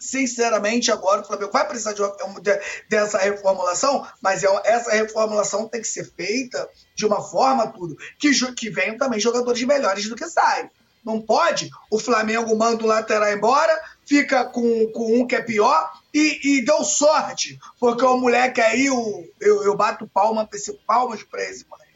[0.03, 5.69] sinceramente, agora o Flamengo vai precisar de uma- de- dessa reformulação, mas é- essa reformulação
[5.69, 10.17] tem que ser feita de uma forma tudo que, que venham também jogadores melhores do
[10.17, 10.71] que saem.
[11.05, 15.91] Não pode o Flamengo manda o lateral embora, fica com, com um que é pior
[16.15, 20.49] e, e deu sorte, porque o moleque aí, o, eu, eu bato palma,
[20.87, 21.91] palmas para esse moleque.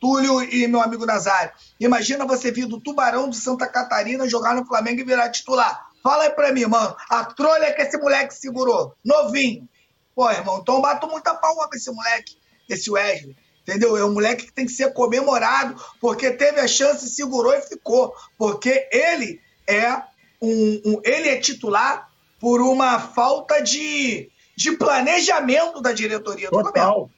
[0.00, 1.50] Túlio e meu amigo Nazário.
[1.80, 5.93] Imagina você vir do Tubarão de Santa Catarina jogar no Flamengo e virar titular.
[6.04, 6.94] Fala aí pra mim, mano.
[7.08, 8.94] A trolha que esse moleque segurou.
[9.04, 9.66] Novinho.
[10.14, 12.36] Pô, irmão, então eu bato muita palma pra esse moleque,
[12.68, 13.34] esse Wesley.
[13.62, 13.96] Entendeu?
[13.96, 18.14] É um moleque que tem que ser comemorado, porque teve a chance, segurou e ficou.
[18.36, 19.94] Porque ele é
[20.42, 26.74] um, um- ele é titular por uma falta de, de planejamento da diretoria do Flamengo.
[26.74, 27.10] Total.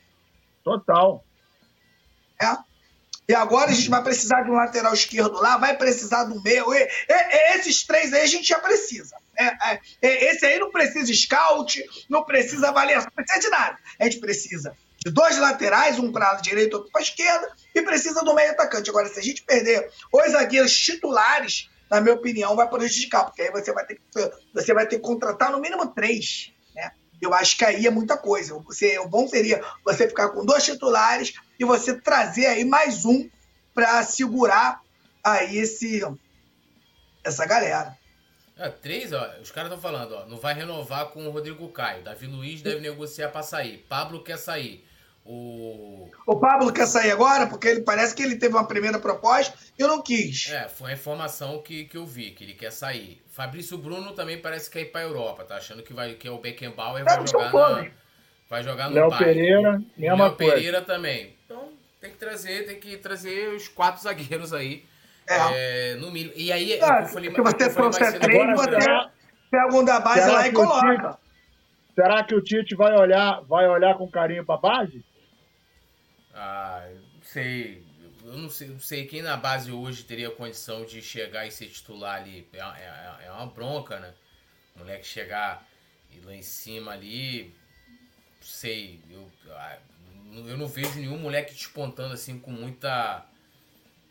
[0.63, 1.25] Total.
[2.41, 2.57] É.
[3.29, 6.73] E agora a gente vai precisar de um lateral esquerdo lá, vai precisar do meio.
[6.73, 9.17] E, e, esses três aí a gente já precisa.
[9.37, 13.79] É, é, esse aí não precisa scout, não precisa avaliação, não precisa de nada.
[13.99, 17.83] A gente precisa de dois laterais, um para a direita, outro para a esquerda, e
[17.83, 18.91] precisa do meio atacante.
[18.91, 23.51] Agora, se a gente perder os zagueiros titulares, na minha opinião, vai prejudicar, porque aí
[23.51, 26.53] você vai ter que, você vai ter que contratar no mínimo três.
[26.75, 26.91] Né?
[27.21, 28.55] Eu acho que aí é muita coisa.
[28.67, 33.29] Você, o bom seria você ficar com dois titulares e você trazer aí mais um
[33.75, 34.81] para segurar
[35.23, 36.03] aí esse,
[37.25, 37.97] essa galera.
[38.59, 42.03] É, três, ó, os caras estão falando, ó, não vai renovar com o Rodrigo Caio.
[42.03, 43.85] Davi Luiz deve negociar para sair.
[43.89, 44.83] Pablo quer sair.
[45.29, 46.09] O...
[46.25, 49.83] o Pablo quer sair agora porque ele parece que ele teve uma primeira proposta e
[49.83, 50.49] eu não quis.
[50.51, 53.21] É, foi a informação que, que eu vi, que ele quer sair.
[53.29, 56.31] Fabrício Bruno também parece que quer ir pra Europa, tá achando que, vai, que é
[56.31, 57.91] o Beckenbauer vai jogar, na,
[58.49, 61.36] vai jogar no Léo Pereira, mesma Léo Pereira também.
[62.07, 64.85] Tem que trazer, tem que trazer os quatro zagueiros aí.
[65.29, 65.91] É.
[65.91, 66.33] É, no mínimo.
[66.37, 68.77] E aí, ah, eu falei, se você trouxer três, você
[69.51, 71.15] pega um da base lá e coloca.
[71.15, 71.19] Tite,
[71.97, 75.05] será que o Tite vai olhar, vai olhar com carinho pra base?
[76.33, 77.85] Ah, não sei.
[78.25, 81.67] Eu não sei, não sei quem na base hoje teria condição de chegar e ser
[81.67, 82.47] titular ali.
[82.53, 84.15] É, é, é uma bronca, né?
[84.77, 85.67] O moleque chegar
[86.13, 87.53] e lá em cima ali.
[88.39, 89.01] Não sei.
[89.11, 89.79] Eu, ah,
[90.47, 93.25] eu não vejo nenhum moleque despontando assim com muita.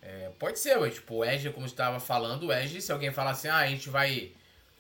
[0.01, 3.31] É, pode ser, mas, tipo, o Edge, como estava falando, o Edge, se alguém falar
[3.31, 4.31] assim, ah, a gente vai.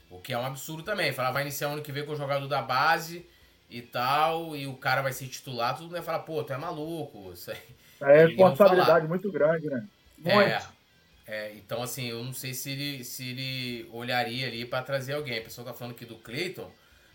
[0.09, 1.11] O que é um absurdo também.
[1.11, 3.25] Falar, vai iniciar o ano que vem com o jogador da base
[3.69, 6.57] e tal, e o cara vai ser titular, todo mundo vai falar, pô, tu é
[6.57, 7.33] maluco.
[7.33, 7.57] Isso aí.
[8.01, 9.87] É responsabilidade muito grande, né?
[10.23, 10.61] É,
[11.27, 15.39] é, então assim, eu não sei se ele, se ele olharia ali para trazer alguém.
[15.39, 16.69] A pessoa tá falando aqui do Cleiton,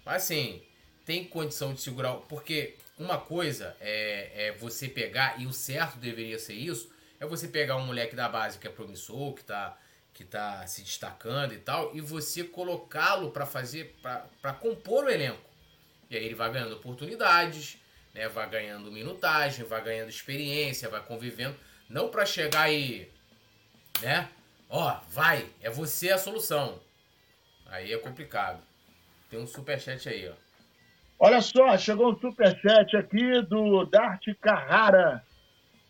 [0.05, 0.63] mas assim,
[1.05, 2.15] tem condição de segurar.
[2.29, 7.49] Porque uma coisa é, é você pegar, e o certo deveria ser isso, é você
[7.49, 9.79] pegar um moleque da base que é promissor, que tá,
[10.13, 15.41] que tá se destacando e tal, e você colocá-lo para fazer, para compor o elenco.
[16.11, 17.79] E aí ele vai ganhando oportunidades,
[18.13, 18.29] né?
[18.29, 21.57] Vai ganhando minutagem, vai ganhando experiência, vai convivendo.
[21.89, 23.11] Não para chegar aí,
[24.01, 24.29] né?
[24.69, 26.81] Ó, vai, é você a solução.
[27.67, 28.63] Aí é complicado.
[29.29, 30.50] Tem um superchat aí, ó.
[31.23, 35.23] Olha só, chegou um superchat aqui do Dart Carrara.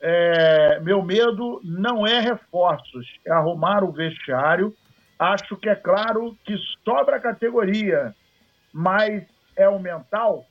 [0.00, 4.74] É, meu medo não é reforços, é arrumar o vestiário.
[5.16, 8.12] Acho que é claro que sobra a categoria,
[8.72, 9.22] mas
[9.54, 10.44] é o mental,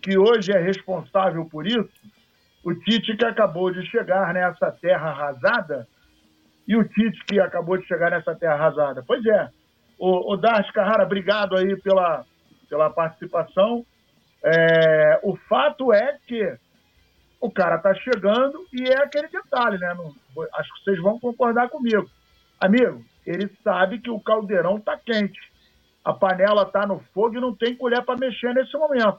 [0.00, 1.90] que hoje é responsável por isso,
[2.64, 5.86] o Tite que acabou de chegar nessa terra arrasada,
[6.66, 9.04] e o Tite que acabou de chegar nessa terra arrasada.
[9.06, 9.50] Pois é,
[9.98, 12.24] o, o Darcy Carrara, obrigado aí pela,
[12.72, 13.84] pela participação.
[14.42, 16.56] É, o fato é que
[17.38, 19.94] o cara está chegando e é aquele detalhe, né?
[19.94, 20.14] Não,
[20.54, 22.08] acho que vocês vão concordar comigo.
[22.58, 25.52] Amigo, ele sabe que o caldeirão está quente
[26.04, 29.18] a panela está no fogo e não tem colher para mexer nesse momento.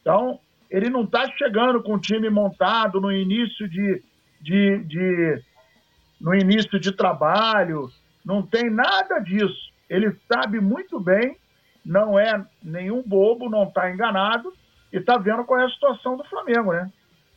[0.00, 4.02] Então, ele não está chegando com o time montado no início de,
[4.40, 5.42] de, de,
[6.20, 7.88] no início de trabalho,
[8.24, 9.72] não tem nada disso.
[9.88, 11.36] Ele sabe muito bem,
[11.88, 14.52] não é nenhum bobo, não está enganado
[14.92, 16.92] e está vendo qual é a situação do Flamengo, né?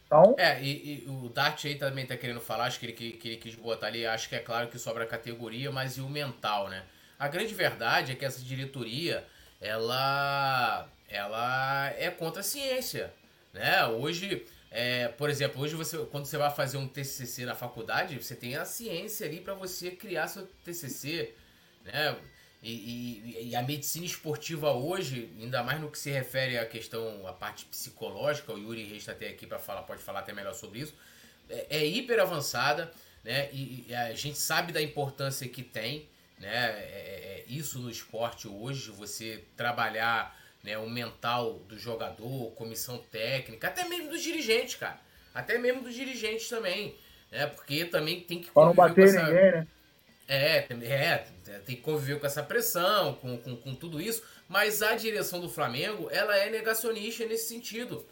[0.06, 0.36] Então...
[0.38, 3.28] É, e, e o Dart aí também está querendo falar, acho que ele, que, que
[3.30, 6.10] ele quis botar ali, acho que é claro que sobra a categoria, mas e o
[6.10, 6.84] mental, né?
[7.18, 9.26] A grande verdade é que essa diretoria,
[9.62, 13.14] ela, ela é contra a ciência,
[13.54, 13.86] né?
[13.86, 18.36] Hoje, é, por exemplo, hoje você, quando você vai fazer um TCC na faculdade, você
[18.36, 21.34] tem a ciência ali para você criar seu TCC,
[21.86, 22.18] né?
[22.64, 27.28] E, e, e, a medicina esportiva hoje, ainda mais no que se refere à questão,
[27.28, 30.54] à parte psicológica, o Yuri Reis está até aqui para falar, pode falar até melhor
[30.54, 30.94] sobre isso,
[31.50, 32.92] é, é hiper avançada,
[33.24, 33.50] né?
[33.52, 36.08] E, e, a gente sabe da importância que tem,
[36.40, 36.50] né?
[36.50, 43.00] É, é, é, isso no esporte hoje, você trabalhar né, o mental do jogador, comissão
[43.00, 45.00] técnica, até mesmo dos dirigentes, cara.
[45.34, 46.96] Até mesmo dos dirigentes também.
[47.32, 47.48] Né?
[47.48, 49.24] Porque também tem que Para não bater essa...
[49.24, 49.68] ninguém, né?
[50.28, 51.28] É, é,
[51.60, 54.24] tem que conviver com essa pressão, com, com, com tudo isso.
[54.48, 58.06] Mas a direção do Flamengo, ela é negacionista nesse sentido.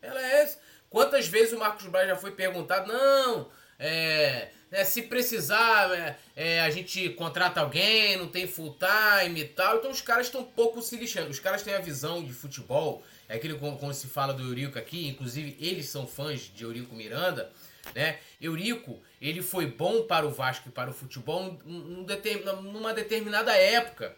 [0.00, 0.50] Ela é.
[0.88, 6.60] Quantas vezes o Marcos Braz já foi perguntado, não, é, é, se precisar, é, é,
[6.60, 9.76] a gente contrata alguém, não tem full time e tal.
[9.76, 11.30] Então os caras estão um pouco se lixando.
[11.30, 14.78] Os caras têm a visão de futebol, é aquilo como, como, se fala do Eurico
[14.78, 17.50] aqui, inclusive eles são fãs de Eurico Miranda,
[17.94, 18.18] né?
[18.40, 24.16] Eurico, ele foi bom para o Vasco e para o futebol numa determinada época.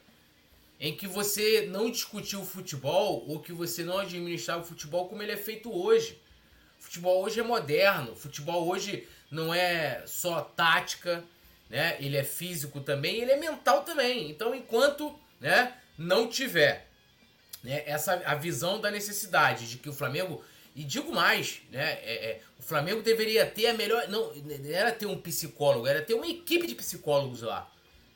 [0.80, 5.22] em que você não discutiu o futebol ou que você não administrava o futebol como
[5.22, 6.20] ele é feito hoje.
[6.78, 11.24] O futebol hoje é moderno, o futebol hoje não é só tática,
[11.70, 11.96] né?
[12.00, 14.30] Ele é físico também, ele é mental também.
[14.30, 16.86] Então, enquanto, né, não tiver
[17.62, 21.92] né, essa a visão da necessidade de que o Flamengo e digo mais, né?
[22.02, 24.08] É, é, o Flamengo deveria ter a melhor.
[24.08, 27.70] Não, não era ter um psicólogo, era ter uma equipe de psicólogos lá.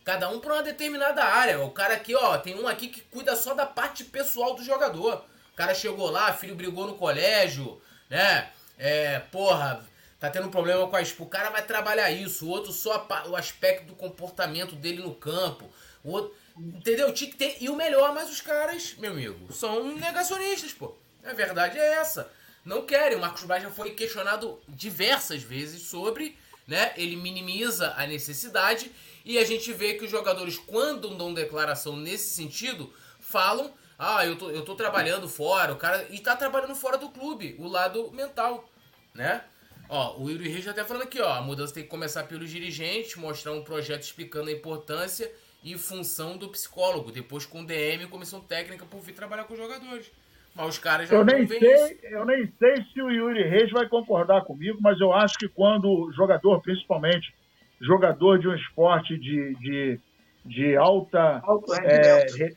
[0.05, 1.61] Cada um para uma determinada área.
[1.61, 5.25] O cara aqui, ó, tem um aqui que cuida só da parte pessoal do jogador.
[5.53, 8.51] O cara chegou lá, filho brigou no colégio, né?
[8.77, 9.87] É, porra,
[10.19, 11.03] tá tendo problema com a.
[11.19, 12.45] O cara vai trabalhar isso.
[12.45, 15.71] O outro só o aspecto do comportamento dele no campo.
[16.03, 17.13] O outro, entendeu?
[17.15, 17.57] Tinha que ter.
[17.61, 20.97] E o melhor, mas os caras, meu amigo, são negacionistas, pô.
[21.23, 22.37] A verdade é essa
[22.69, 23.17] não querem.
[23.17, 26.93] O Marcos Braz já foi questionado diversas vezes sobre, né?
[26.97, 28.93] Ele minimiza a necessidade
[29.25, 34.37] e a gente vê que os jogadores, quando dão declaração nesse sentido, falam: ah, eu
[34.37, 36.07] tô, eu tô trabalhando fora, o cara.
[36.11, 38.69] E tá trabalhando fora do clube, o lado mental,
[39.15, 39.43] né?
[39.89, 42.51] Ó, o Yuri Reis já tá falando aqui, ó, a mudança tem que começar pelos
[42.51, 45.33] dirigentes, mostrar um projeto explicando a importância
[45.65, 49.55] e função do psicólogo, depois com o DM e comissão técnica por vir trabalhar com
[49.55, 50.11] os jogadores.
[50.59, 51.95] Mas os caras já eu nem sei, isso.
[52.03, 56.11] Eu nem sei se o Yuri Reis vai concordar comigo, mas eu acho que quando
[56.17, 57.33] jogador, principalmente
[57.81, 60.01] jogador de um esporte de, de,
[60.45, 62.43] de alta, alto rendimento.
[62.43, 62.51] É,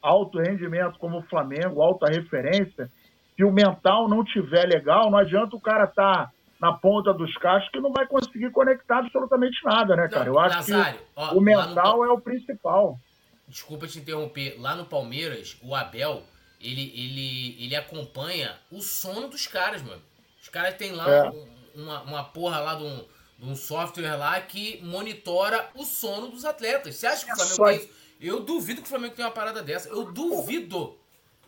[0.00, 2.90] alto rendimento como o Flamengo, alta referência,
[3.36, 7.36] se o mental não tiver legal, não adianta o cara estar tá na ponta dos
[7.36, 10.30] cachos que não vai conseguir conectar absolutamente nada, né, cara?
[10.30, 12.04] Eu acho Nazário, que ó, o mental no...
[12.04, 12.98] é o principal.
[13.46, 14.56] Desculpa te interromper.
[14.58, 16.22] Lá no Palmeiras, o Abel
[16.64, 20.02] ele, ele, ele acompanha o sono dos caras, mano.
[20.42, 21.30] Os caras têm lá é.
[21.30, 23.04] um, uma, uma porra lá de um,
[23.38, 26.96] de um software lá que monitora o sono dos atletas.
[26.96, 27.64] Você acha que o Flamengo Só...
[27.66, 27.88] tem isso?
[28.20, 29.88] Eu duvido que o Flamengo tenha uma parada dessa.
[29.88, 30.98] Eu duvido.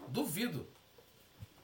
[0.09, 0.67] Duvido.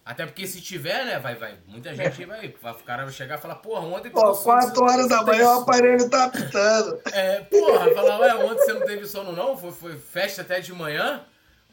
[0.04, 1.58] Até porque se tiver, né, vai, vai.
[1.66, 2.46] Muita gente vai.
[2.48, 4.10] O cara vai chegar e falar, porra, ontem.
[4.10, 7.00] Pô, 4 horas da manhã o aparelho tá apitando.
[7.12, 9.56] É, porra, falar, ué, ontem você não teve sono, não?
[9.56, 11.24] Foi, foi festa até de manhã?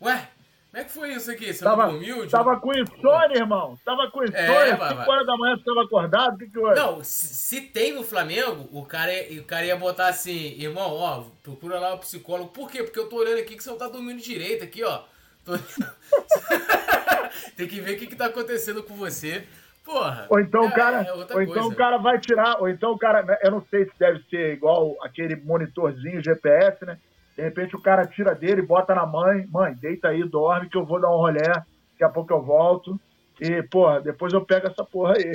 [0.02, 0.30] Ué,
[0.72, 1.52] como é que foi isso aqui?
[1.52, 2.30] Você tava, dormiu?
[2.30, 3.76] Tava com insônia, irmão.
[3.84, 4.76] Tava com insônia.
[4.76, 6.36] É, 5 horas da manhã você tava acordado.
[6.36, 6.76] O que, que foi?
[6.76, 11.24] Não, se, se, tem no Flamengo, o cara, o cara ia botar assim, irmão, ó,
[11.42, 12.52] procura lá o psicólogo.
[12.52, 12.84] Por quê?
[12.84, 15.02] Porque eu tô olhando aqui que você não tá dormindo direito aqui, ó.
[15.44, 15.54] Tô...
[17.58, 19.44] tem que ver o que, que tá acontecendo com você.
[19.84, 20.28] Porra.
[20.30, 21.68] Ou então, é, o cara, é ou então coisa.
[21.68, 24.54] o cara vai tirar, ou então o cara, né, eu não sei se deve ser
[24.54, 27.00] igual aquele monitorzinho GPS, né?
[27.40, 30.84] De repente o cara tira dele, bota na mãe, mãe, deita aí, dorme, que eu
[30.86, 33.00] vou dar um rolé, daqui a pouco eu volto.
[33.40, 35.32] E, porra, depois eu pego essa porra aí.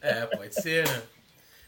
[0.00, 1.02] É, pode ser, né?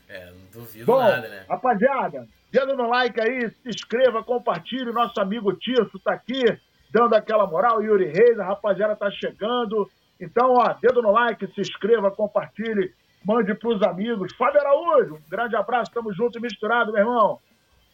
[0.09, 1.45] É, não duvido Bom, nada, né?
[1.47, 4.91] Rapaziada, dedo no like aí, se inscreva, compartilhe.
[4.93, 6.43] Nosso amigo Tirso tá aqui,
[6.91, 7.83] dando aquela moral.
[7.83, 9.91] Yuri Reis, a rapaziada tá chegando.
[10.19, 14.35] Então, ó, dedo no like, se inscreva, compartilhe, mande pros amigos.
[14.37, 17.39] Fábio Araújo, um grande abraço, tamo junto e misturado, meu irmão.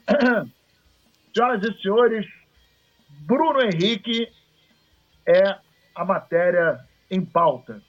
[1.37, 2.27] Senhoras e senhores,
[3.27, 4.27] Bruno Henrique
[5.29, 5.59] é
[5.94, 7.83] a matéria em pauta.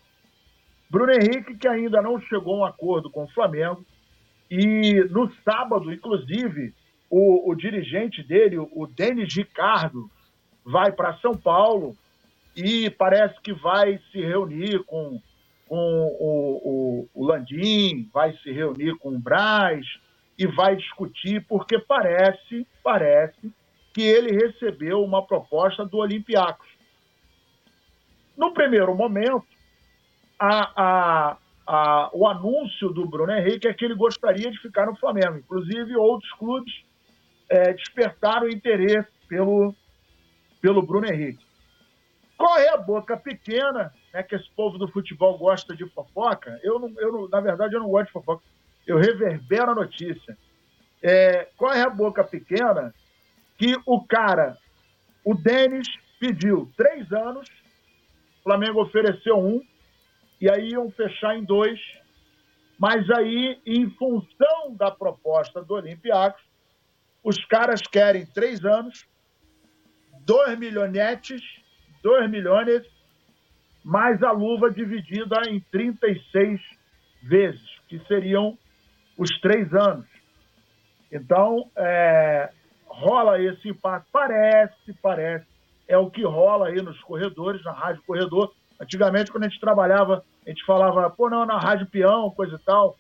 [0.89, 3.85] Bruno Henrique, que ainda não chegou a um acordo com o Flamengo,
[4.51, 6.73] e no sábado, inclusive,
[7.09, 10.11] o, o dirigente dele, o Denis Ricardo,
[10.65, 11.95] vai para São Paulo
[12.53, 15.21] e parece que vai se reunir com,
[15.69, 15.77] com
[16.19, 19.85] o, o, o Landim, vai se reunir com o Braz,
[20.37, 23.51] e vai discutir, porque parece, parece
[23.93, 26.67] que ele recebeu uma proposta do Olympiacos.
[28.37, 29.43] No primeiro momento,
[30.37, 34.95] a, a, a, o anúncio do Bruno Henrique é que ele gostaria de ficar no
[34.95, 35.37] Flamengo.
[35.37, 36.71] Inclusive, outros clubes
[37.49, 39.73] é, despertaram interesse pelo,
[40.61, 41.43] pelo Bruno Henrique.
[42.37, 46.59] Qual é a boca pequena, né, que esse povo do futebol gosta de fofoca?
[46.61, 48.43] Eu, não, eu não, na verdade, eu não gosto de fofoca
[48.87, 50.37] eu reverbero a notícia.
[51.03, 52.93] É, corre a boca pequena
[53.57, 54.57] que o cara,
[55.23, 55.87] o Denis,
[56.19, 57.47] pediu três anos,
[58.39, 59.61] o Flamengo ofereceu um,
[60.39, 61.79] e aí iam fechar em dois,
[62.79, 66.41] mas aí, em função da proposta do Olympiacos,
[67.23, 69.05] os caras querem três anos,
[70.21, 71.41] dois milhonetes,
[72.03, 72.85] dois milhões,
[73.83, 76.61] mais a luva dividida em 36
[77.23, 78.57] vezes, que seriam
[79.17, 80.05] os três anos.
[81.11, 82.49] Então, é,
[82.85, 84.07] rola esse impacto.
[84.11, 85.45] Parece, parece.
[85.87, 88.53] É o que rola aí nos corredores, na Rádio Corredor.
[88.79, 92.59] Antigamente, quando a gente trabalhava, a gente falava, pô, não, na Rádio Peão, coisa e
[92.59, 92.97] tal.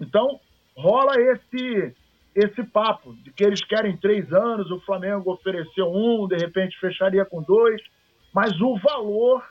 [0.00, 0.40] Então,
[0.76, 1.94] rola esse,
[2.34, 7.24] esse papo de que eles querem três anos, o Flamengo ofereceu um, de repente fecharia
[7.24, 7.80] com dois,
[8.32, 9.44] mas o valor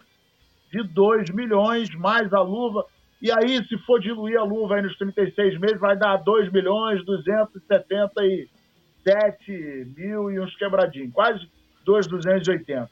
[0.72, 2.86] de 2 milhões mais a luva.
[3.22, 7.04] E aí, se for diluir a luva aí nos 36 meses, vai dar 2 milhões
[7.06, 11.50] 277 mil e uns quebradinhos, quase
[11.84, 12.90] 2,280.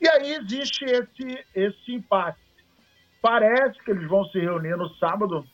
[0.00, 2.38] E aí existe esse, esse empate.
[3.22, 5.46] Parece que eles vão se reunir no sábado,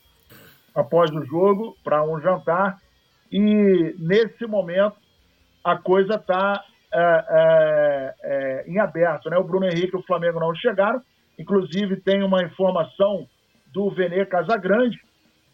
[0.75, 2.77] após o jogo, para um jantar.
[3.31, 4.97] E nesse momento
[5.63, 6.61] a coisa está
[6.93, 9.29] é, é, é, em aberto.
[9.29, 9.37] Né?
[9.37, 11.01] O Bruno Henrique e o Flamengo não chegaram.
[11.41, 13.27] Inclusive, tem uma informação
[13.73, 14.97] do Vene Casagrande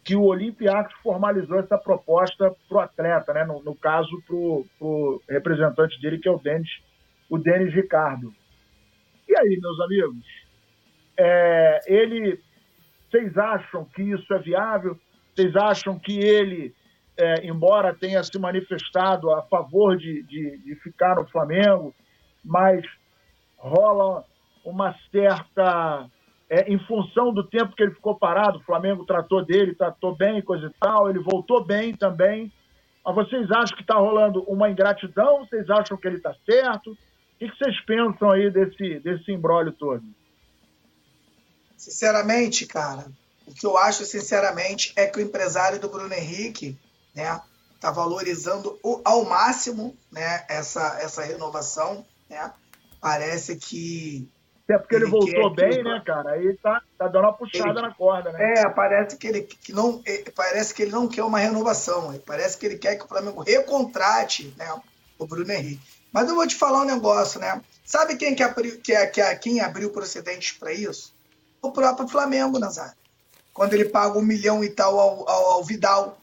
[0.03, 3.43] que o Olympiacos formalizou essa proposta para o atleta, né?
[3.45, 6.69] no, no caso, para o representante dele, que é o Denis,
[7.29, 8.33] o Denis Ricardo.
[9.27, 10.25] E aí, meus amigos?
[11.19, 12.39] É, ele,
[13.09, 14.97] vocês acham que isso é viável?
[15.35, 16.73] Vocês acham que ele
[17.17, 21.93] é, embora tenha se manifestado a favor de, de, de, ficar no Flamengo,
[22.45, 22.85] mas
[23.57, 24.23] rola
[24.69, 26.09] uma certa.
[26.49, 30.41] É, em função do tempo que ele ficou parado, o Flamengo tratou dele, tratou bem,
[30.41, 32.51] coisa e tal, ele voltou bem também.
[33.05, 35.45] Mas vocês acham que está rolando uma ingratidão?
[35.45, 36.91] Vocês acham que ele está certo?
[36.91, 36.97] O
[37.37, 40.03] que vocês pensam aí desse, desse embrólio todo?
[41.75, 43.07] Sinceramente, cara,
[43.45, 46.77] o que eu acho, sinceramente, é que o empresário do Bruno Henrique
[47.17, 47.41] né?
[47.73, 50.45] Está valorizando ao máximo, né?
[50.47, 52.53] Essa essa renovação, né?
[53.01, 54.29] Parece que
[54.67, 56.31] até porque ele, ele voltou bem, né, cara?
[56.31, 58.55] Aí tá, tá dando uma puxada ele, na corda, né?
[58.57, 60.03] É, parece que ele que não,
[60.35, 62.13] parece que ele não quer uma renovação.
[62.25, 64.67] Parece que ele quer que o Flamengo recontrate, né,
[65.17, 65.81] o Bruno Henrique.
[66.11, 67.61] Mas eu vou te falar um negócio, né?
[67.85, 71.13] Sabe quem que abriu, que, que, quem abriu procedentes para isso?
[71.61, 72.97] O próprio Flamengo, Nazário.
[73.53, 76.19] Quando ele paga um milhão e tal ao, ao, ao Vidal,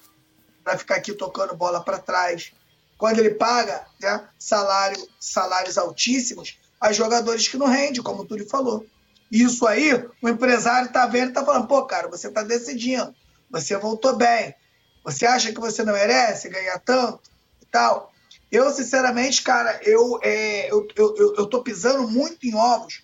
[0.63, 2.53] para ficar aqui tocando bola para trás.
[2.99, 8.47] Quando ele paga né, salário, salários altíssimos a jogadores que não rendem, como o Túlio
[8.47, 8.85] falou.
[9.33, 13.15] Isso aí, o empresário está vendo e está falando, pô, cara, você está decidindo,
[13.51, 14.55] você voltou bem,
[15.03, 17.31] você acha que você não merece ganhar tanto
[17.63, 18.13] e tal.
[18.53, 23.03] Eu, sinceramente, cara, eu, é, eu, eu, eu, eu tô pisando muito em ovos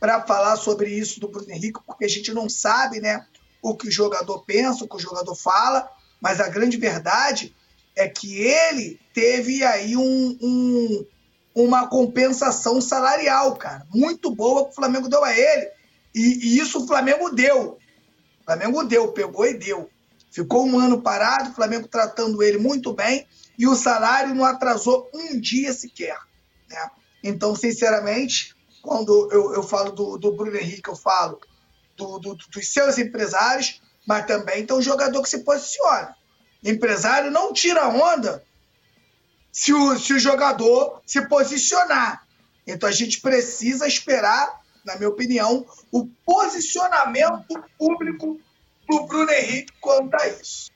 [0.00, 3.24] para falar sobre isso do Bruno Henrique, porque a gente não sabe, né,
[3.62, 5.88] o que o jogador pensa, o que o jogador fala,
[6.20, 7.54] mas a grande verdade
[7.94, 11.06] é que ele teve aí um, um,
[11.54, 15.70] uma compensação salarial, cara, muito boa que o Flamengo deu a ele.
[16.14, 17.78] E, e, isso o Flamengo deu.
[18.40, 19.90] O Flamengo deu, pegou e deu.
[20.30, 23.26] Ficou um ano parado, o Flamengo tratando ele muito bem
[23.58, 26.16] e o salário não atrasou um dia sequer.
[26.68, 26.90] Né?
[27.22, 31.40] Então, sinceramente, quando eu, eu falo do, do Bruno Henrique, eu falo
[31.96, 36.16] do, do, dos seus empresários, mas também tem um jogador que se posiciona.
[36.64, 38.42] Empresário não tira onda
[39.52, 42.26] se o, se o jogador se posicionar.
[42.66, 48.40] Então a gente precisa esperar, na minha opinião, o posicionamento público
[48.88, 50.70] do Bruno Henrique quanto a isso.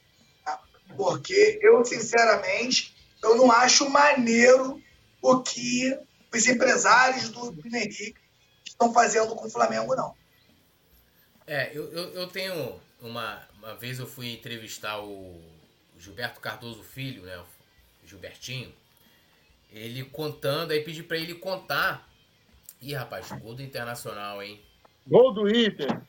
[0.96, 4.80] Porque eu, sinceramente, eu não acho maneiro
[5.20, 5.98] o que
[6.32, 8.14] os empresários do Bruno Henrique
[8.64, 10.14] estão fazendo com o Flamengo, não.
[11.46, 15.40] É, eu, eu, eu tenho uma, uma vez eu fui entrevistar o
[15.98, 17.42] Gilberto Cardoso Filho, né?
[18.14, 18.72] Gilbertinho.
[19.70, 22.08] Ele contando, aí pedi para ele contar.
[22.80, 24.60] Ih, rapaz, gol do Internacional, hein?
[25.06, 26.00] Gol do Inter.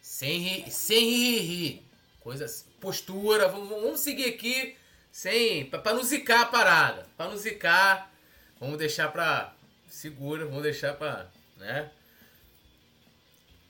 [0.00, 1.82] Sem rir, sem rir, rir.
[2.20, 2.64] Coisa assim.
[2.80, 4.76] Postura, vamos, vamos seguir aqui
[5.10, 5.64] sem.
[5.64, 7.06] para não zicar a parada.
[7.16, 8.12] para não zicar.
[8.60, 9.52] Vamos deixar pra.
[9.88, 11.28] Segura, vamos deixar pra.
[11.56, 11.90] né?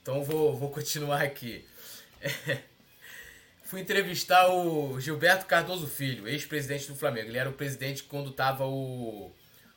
[0.03, 1.65] Então vou, vou continuar aqui.
[3.69, 7.29] Fui entrevistar o Gilberto Cardoso Filho, ex-presidente do Flamengo.
[7.29, 9.31] Ele era o presidente quando tava o,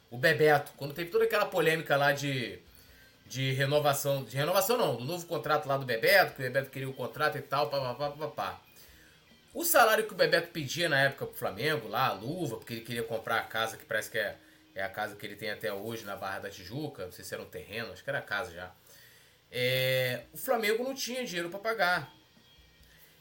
[0.09, 2.57] o Bebeto, quando teve toda aquela polêmica lá de,
[3.27, 4.23] de renovação.
[4.23, 7.37] De renovação não, do novo contrato lá do Bebeto, que o Bebeto queria o contrato
[7.37, 8.61] e tal, papapá, papapá.
[9.53, 12.85] O salário que o Bebeto pedia na época pro Flamengo, lá, a luva, porque ele
[12.85, 14.37] queria comprar a casa que parece que é,
[14.73, 17.33] é a casa que ele tem até hoje na Barra da Tijuca, não sei se
[17.33, 18.71] era um terreno, acho que era casa já.
[19.51, 22.20] É, o Flamengo não tinha dinheiro para pagar.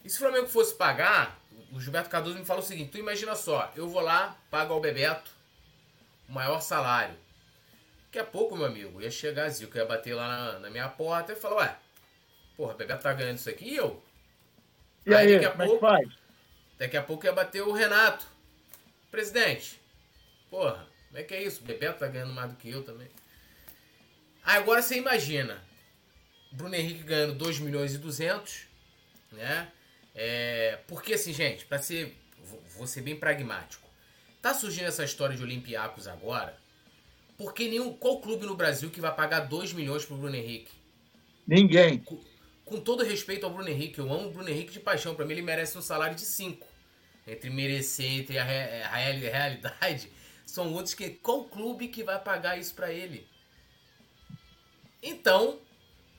[0.04, 1.38] E se o Flamengo fosse pagar,
[1.72, 4.80] o Gilberto Cardoso me falou o seguinte: tu imagina só, eu vou lá, pago ao
[4.80, 5.30] Bebeto
[6.28, 7.16] o maior salário.
[8.06, 11.32] Daqui a pouco, meu amigo, ia chegar Zico, ia bater lá na, na minha porta
[11.32, 11.76] e falar: ué,
[12.56, 14.02] porra, o Bebeto tá ganhando isso aqui e eu?
[15.06, 16.18] E aí, aí daqui a pouco, é que faz?
[16.78, 18.26] Daqui a pouco ia bater o Renato.
[19.10, 19.80] Presidente,
[20.48, 21.60] porra, como é que é isso?
[21.62, 23.08] O Bebeto tá ganhando mais do que eu também.
[24.44, 25.60] agora você imagina,
[26.52, 28.66] Bruno Henrique ganhando 2 milhões e 200,
[29.32, 29.70] né?
[30.14, 32.16] É, porque assim, gente, para ser.
[32.76, 33.88] Vou, ser bem pragmático.
[34.40, 36.56] Tá surgindo essa história de Olympiacos agora,
[37.36, 40.72] porque nenhum qual clube no Brasil que vai pagar 2 milhões pro Bruno Henrique?
[41.46, 41.98] Ninguém.
[41.98, 42.18] Com,
[42.64, 45.32] com todo respeito ao Bruno Henrique, eu amo o Bruno Henrique de paixão, para mim
[45.32, 46.66] ele merece um salário de 5.
[47.26, 50.10] Entre merecer, entre a, re, a realidade,
[50.46, 53.28] são outros que qual clube que vai pagar isso para ele?
[55.02, 55.60] Então,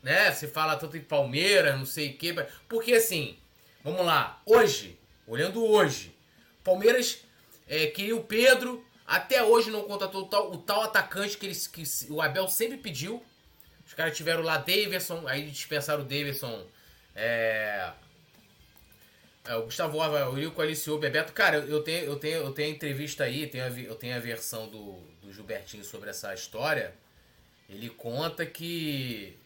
[0.01, 2.33] né, você fala tanto em Palmeiras, não sei o quê,
[2.67, 3.37] porque assim,
[3.83, 6.15] vamos lá, hoje, olhando hoje,
[6.63, 7.23] Palmeiras
[7.67, 11.67] é, queria o Pedro, até hoje não contratou o tal, o tal atacante que, eles,
[11.67, 13.23] que o Abel sempre pediu.
[13.85, 16.65] Os caras tiveram lá Davidson, aí dispensaram o Davidson.
[17.13, 17.91] É,
[19.45, 21.33] é, o Gustavo Ova, o Ilco aliciou o Bebeto.
[21.33, 24.19] Cara, eu tenho, eu tenho, eu tenho a entrevista aí, tenho a, eu tenho a
[24.19, 26.93] versão do, do Gilbertinho sobre essa história.
[27.67, 29.37] Ele conta que.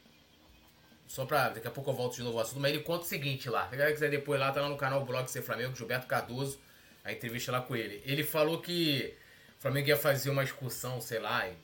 [1.07, 1.49] Só pra.
[1.49, 3.67] Daqui a pouco eu volto de novo ao assunto, mas ele conta o seguinte lá.
[3.67, 6.59] Se a galera quiser depois lá, tá lá no canal Blog Ser Flamengo, Gilberto Cardoso,
[7.03, 8.01] a entrevista lá com ele.
[8.05, 9.15] Ele falou que
[9.57, 11.55] o Flamengo ia fazer uma excursão, sei lá, em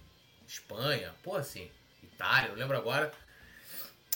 [0.48, 1.70] Espanha, pô, assim,
[2.04, 3.12] Itália, não lembro agora.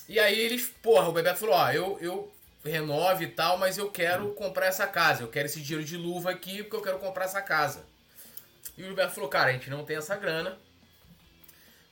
[0.07, 3.89] E aí eles, porra, o Bebeto falou: ó, eu, eu renove e tal, mas eu
[3.89, 7.25] quero comprar essa casa, eu quero esse dinheiro de luva aqui porque eu quero comprar
[7.25, 7.85] essa casa.
[8.77, 10.57] E o Gilberto falou: cara, a gente não tem essa grana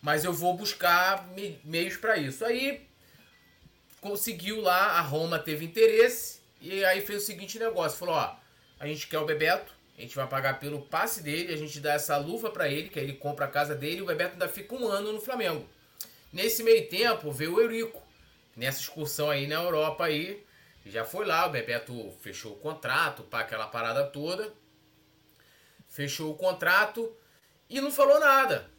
[0.03, 2.43] mas eu vou buscar me meios para isso.
[2.43, 2.85] Aí
[4.03, 8.35] conseguiu lá, a Roma teve interesse e aí fez o seguinte negócio, falou, ó,
[8.77, 11.93] a gente quer o Bebeto, a gente vai pagar pelo passe dele, a gente dá
[11.93, 14.49] essa luva para ele, que aí ele compra a casa dele e o Bebeto ainda
[14.49, 15.65] fica um ano no Flamengo.
[16.33, 18.01] Nesse meio tempo veio o Eurico,
[18.57, 20.45] nessa excursão aí na Europa aí,
[20.85, 24.51] já foi lá, o Bebeto fechou o contrato para aquela parada toda,
[25.87, 27.15] fechou o contrato
[27.69, 28.69] e não falou nada.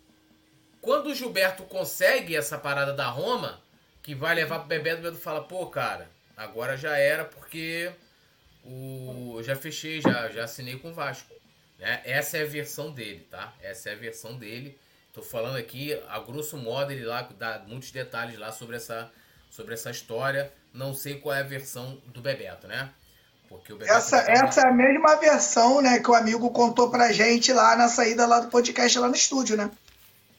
[0.83, 3.64] Quando o Gilberto consegue essa parada da Roma,
[4.05, 7.91] que vai levar pro Bebeto, o Bebeto fala, pô, cara, agora já era porque
[8.63, 11.33] o já fechei, já, já assinei com o Vasco.
[11.79, 12.03] Né?
[12.05, 13.55] Essa é a versão dele, tá?
[13.63, 14.79] Essa é a versão dele.
[15.11, 19.11] Tô falando aqui, a grosso modo, ele lá dá muitos detalhes lá sobre essa,
[19.51, 20.53] sobre essa história.
[20.73, 22.91] Não sei qual é a versão do Bebeto, né?
[23.49, 27.11] Porque o Bebeto essa, essa é a mesma versão, né, que o amigo contou pra
[27.11, 29.71] gente lá na saída lá do podcast lá no estúdio, né?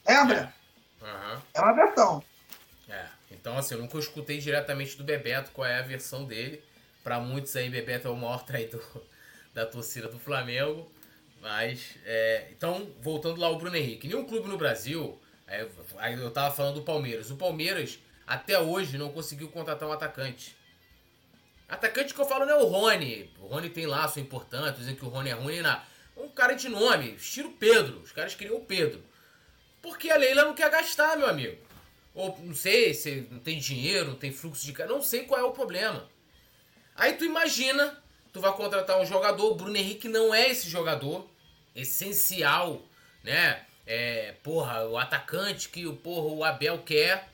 [0.08, 0.54] Lembra?
[1.02, 1.06] É.
[1.06, 1.42] Uhum.
[1.56, 2.24] é uma versão.
[3.46, 6.64] Então, assim, eu nunca escutei diretamente do Bebeto qual é a versão dele.
[7.04, 8.82] Para muitos aí, Bebeto é o maior traidor
[9.54, 10.92] da torcida do Flamengo.
[11.40, 12.48] Mas, é...
[12.50, 14.08] então, voltando lá ao Bruno Henrique.
[14.08, 15.64] Nenhum clube no Brasil, é,
[15.98, 17.30] aí eu tava falando do Palmeiras.
[17.30, 20.58] O Palmeiras, até hoje, não conseguiu contratar um atacante.
[21.70, 23.30] Atacante que eu falo não é o Rony.
[23.40, 25.62] O Rony tem lá sua importância, dizem que o Rony é ruim.
[25.62, 25.80] Não.
[26.18, 28.00] Um cara de nome, estilo Pedro.
[28.00, 29.04] Os caras queriam o Pedro.
[29.84, 31.64] Porque a Leila não quer gastar, meu amigo.
[32.16, 34.92] Ou não sei se não tem dinheiro, não tem fluxo de caixa.
[34.92, 36.10] Não sei qual é o problema.
[36.96, 38.02] Aí tu imagina,
[38.32, 41.30] tu vai contratar um jogador, o Bruno Henrique não é esse jogador
[41.76, 42.82] essencial,
[43.22, 43.66] né?
[43.86, 47.30] É, porra, o atacante que o porra, o Abel quer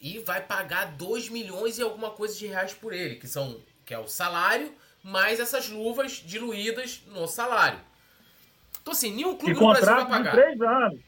[0.00, 3.94] e vai pagar 2 milhões e alguma coisa de reais por ele, que são que
[3.94, 4.72] é o salário
[5.02, 7.80] mais essas luvas diluídas no salário.
[8.82, 10.30] Então assim, nenhum clube e no Brasil vai pagar.
[10.30, 11.00] De três anos.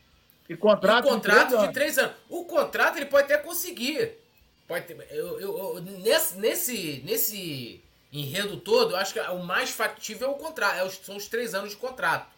[0.50, 2.16] E contrato, e contrato de, três de três anos.
[2.28, 4.18] O contrato ele pode até conseguir.
[4.66, 7.80] Pode ter, eu, eu, eu, nesse, nesse, nesse
[8.12, 10.74] enredo todo, eu acho que o mais factível é o contrato.
[10.84, 12.34] É são os três anos de contrato.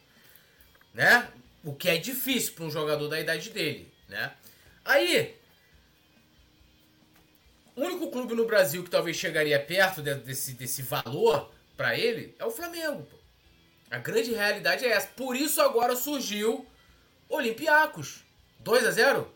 [0.93, 1.27] Né?
[1.65, 3.91] O que é difícil para um jogador da idade dele.
[4.07, 4.31] Né?
[4.85, 5.35] Aí,
[7.75, 12.45] o único clube no Brasil que talvez chegaria perto desse, desse valor para ele é
[12.45, 13.09] o Flamengo.
[13.11, 13.17] Pô.
[13.91, 15.07] A grande realidade é essa.
[15.07, 16.67] Por isso agora surgiu
[17.33, 18.25] Olympiacos.
[18.61, 19.35] 2 a 0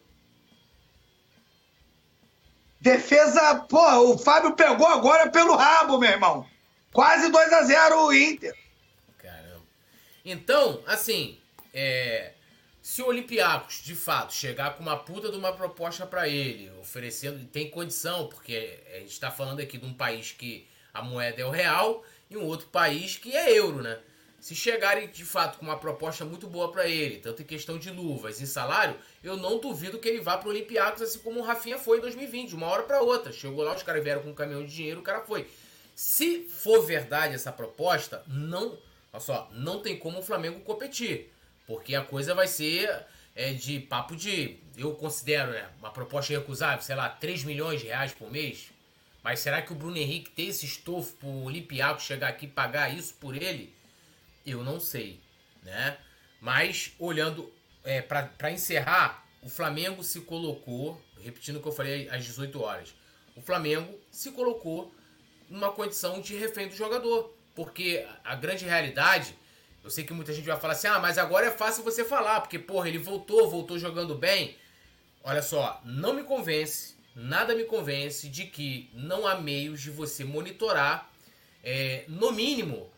[2.81, 6.49] Defesa, pô, o Fábio pegou agora pelo rabo, meu irmão.
[6.93, 8.55] Quase 2 a 0 o Inter.
[9.19, 9.65] Caramba.
[10.25, 11.41] Então, assim,
[11.75, 12.35] é,
[12.81, 17.45] se o Olympiacos, de fato, chegar com uma puta de uma proposta para ele, oferecendo,
[17.47, 21.45] tem condição, porque a gente tá falando aqui de um país que a moeda é
[21.45, 23.99] o real e um outro país que é euro, né?
[24.47, 27.91] Se chegarem de fato com uma proposta muito boa para ele, tanto em questão de
[27.91, 31.43] luvas e salário, eu não duvido que ele vá para o Olympiacos, assim como o
[31.43, 33.33] Rafinha foi em 2020, de uma hora para outra.
[33.33, 35.49] Chegou lá, os caras vieram com um caminhão de dinheiro, o cara foi.
[35.97, 38.79] Se for verdade essa proposta, não,
[39.13, 41.29] olha só, não tem como o Flamengo competir,
[41.67, 46.85] porque a coisa vai ser é, de papo de, eu considero, né, uma proposta recusável,
[46.85, 48.71] sei lá, 3 milhões de reais por mês.
[49.25, 52.97] Mas será que o Bruno Henrique tem esse estofo pro Olympiacos chegar aqui e pagar
[52.97, 53.75] isso por ele?
[54.47, 55.21] Eu não sei,
[55.63, 55.99] né?
[56.41, 62.25] Mas olhando é, para encerrar, o Flamengo se colocou, repetindo o que eu falei às
[62.25, 62.95] 18 horas,
[63.35, 64.95] o Flamengo se colocou
[65.49, 67.35] numa condição de refém do jogador.
[67.55, 69.37] Porque a grande realidade,
[69.83, 72.41] eu sei que muita gente vai falar assim, ah, mas agora é fácil você falar,
[72.41, 74.57] porque, porra, ele voltou, voltou jogando bem.
[75.23, 80.23] Olha só, não me convence, nada me convence de que não há meios de você
[80.23, 81.11] monitorar,
[81.65, 82.93] é, no mínimo,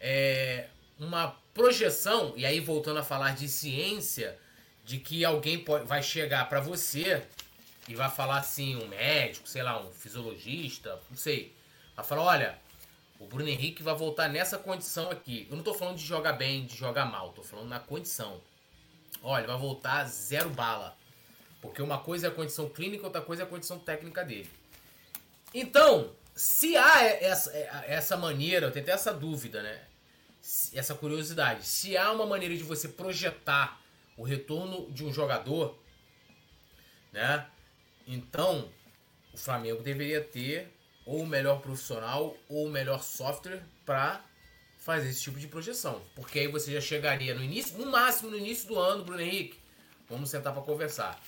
[0.00, 0.68] é,
[1.04, 4.38] uma projeção, e aí voltando a falar de ciência,
[4.84, 7.22] de que alguém pode, vai chegar para você
[7.88, 11.54] e vai falar assim, um médico, sei lá, um fisiologista, não sei,
[11.94, 12.58] vai falar, olha,
[13.18, 15.46] o Bruno Henrique vai voltar nessa condição aqui.
[15.48, 18.40] Eu não tô falando de jogar bem, de jogar mal, tô falando na condição.
[19.22, 20.96] Olha, vai voltar zero bala.
[21.60, 24.50] Porque uma coisa é a condição clínica, outra coisa é a condição técnica dele.
[25.54, 29.80] Então, se há essa, essa maneira, eu tenho até essa dúvida, né?
[30.74, 31.64] Essa curiosidade.
[31.66, 33.80] Se há uma maneira de você projetar
[34.16, 35.78] o retorno de um jogador,
[37.12, 37.46] né?
[38.06, 38.68] Então,
[39.32, 40.72] o Flamengo deveria ter
[41.06, 44.24] ou o melhor profissional ou o melhor software para
[44.78, 46.02] fazer esse tipo de projeção.
[46.14, 49.58] Porque aí você já chegaria no início, no máximo no início do ano, Bruno Henrique.
[50.08, 51.22] Vamos sentar para conversar.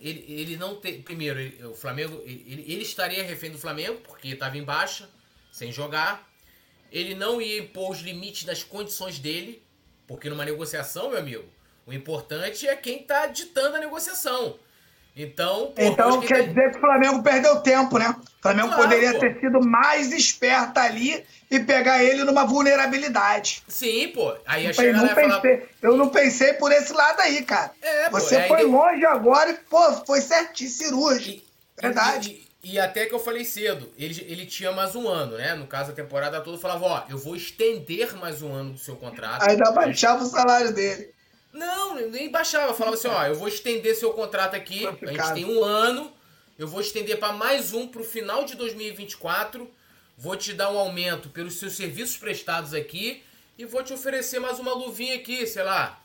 [0.00, 1.02] Ele, ele não tem.
[1.02, 2.22] Primeiro, ele, o Flamengo.
[2.24, 5.08] Ele, ele estaria refém do Flamengo, porque estava em baixa,
[5.50, 6.29] sem jogar.
[6.90, 9.62] Ele não ia impor os limites das condições dele,
[10.06, 11.44] porque numa negociação, meu amigo,
[11.86, 14.56] o importante é quem está ditando a negociação.
[15.16, 18.14] Então, pô, então quer dizer que o Flamengo perdeu tempo, né?
[18.38, 19.18] O Flamengo claro, poderia pô.
[19.18, 23.62] ter sido mais esperto ali e pegar ele numa vulnerabilidade.
[23.66, 24.34] Sim, pô.
[24.46, 25.68] Aí ia chegar não pensei, falar...
[25.82, 27.72] Eu não pensei por esse lado aí, cara.
[27.82, 31.42] É, pô, Você foi longe agora e, pô, foi certinho, cirúrgico.
[31.78, 32.30] E, Verdade.
[32.30, 35.54] E, e, até que eu falei cedo, ele, ele tinha mais um ano, né?
[35.54, 38.96] No caso, a temporada toda, falava, ó, eu vou estender mais um ano do seu
[38.96, 39.48] contrato.
[39.48, 41.14] Ainda baixava o salário dele.
[41.52, 42.74] Não, nem baixava.
[42.74, 44.86] Falava assim, ó, eu vou estender seu contrato aqui.
[44.86, 46.12] A gente tem um ano.
[46.58, 49.68] Eu vou estender para mais um para o final de 2024.
[50.18, 53.22] Vou te dar um aumento pelos seus serviços prestados aqui.
[53.56, 55.98] E vou te oferecer mais uma luvinha aqui, sei lá.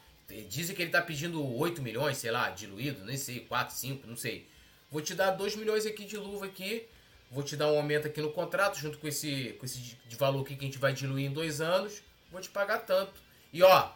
[0.48, 4.18] Dizem que ele tá pedindo 8 milhões, sei lá, diluído, nem sei, 4, 5, não
[4.18, 4.48] sei.
[4.96, 6.88] Vou te dar 2 milhões aqui de luva aqui.
[7.30, 10.42] Vou te dar um aumento aqui no contrato, junto com esse, com esse de valor
[10.42, 12.02] aqui que a gente vai diluir em dois anos.
[12.32, 13.12] Vou te pagar tanto.
[13.52, 13.90] E ó,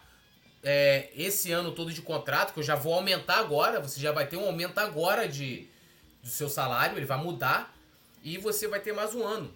[0.62, 4.28] é, esse ano todo de contrato, que eu já vou aumentar agora, você já vai
[4.28, 5.70] ter um aumento agora de,
[6.22, 7.74] do seu salário, ele vai mudar
[8.22, 9.54] e você vai ter mais um ano.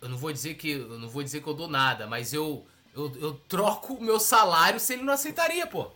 [0.00, 2.66] Eu não vou dizer que eu não vou dizer que eu dou nada, mas eu
[2.94, 5.90] eu, eu troco o meu salário se ele não aceitaria, pô.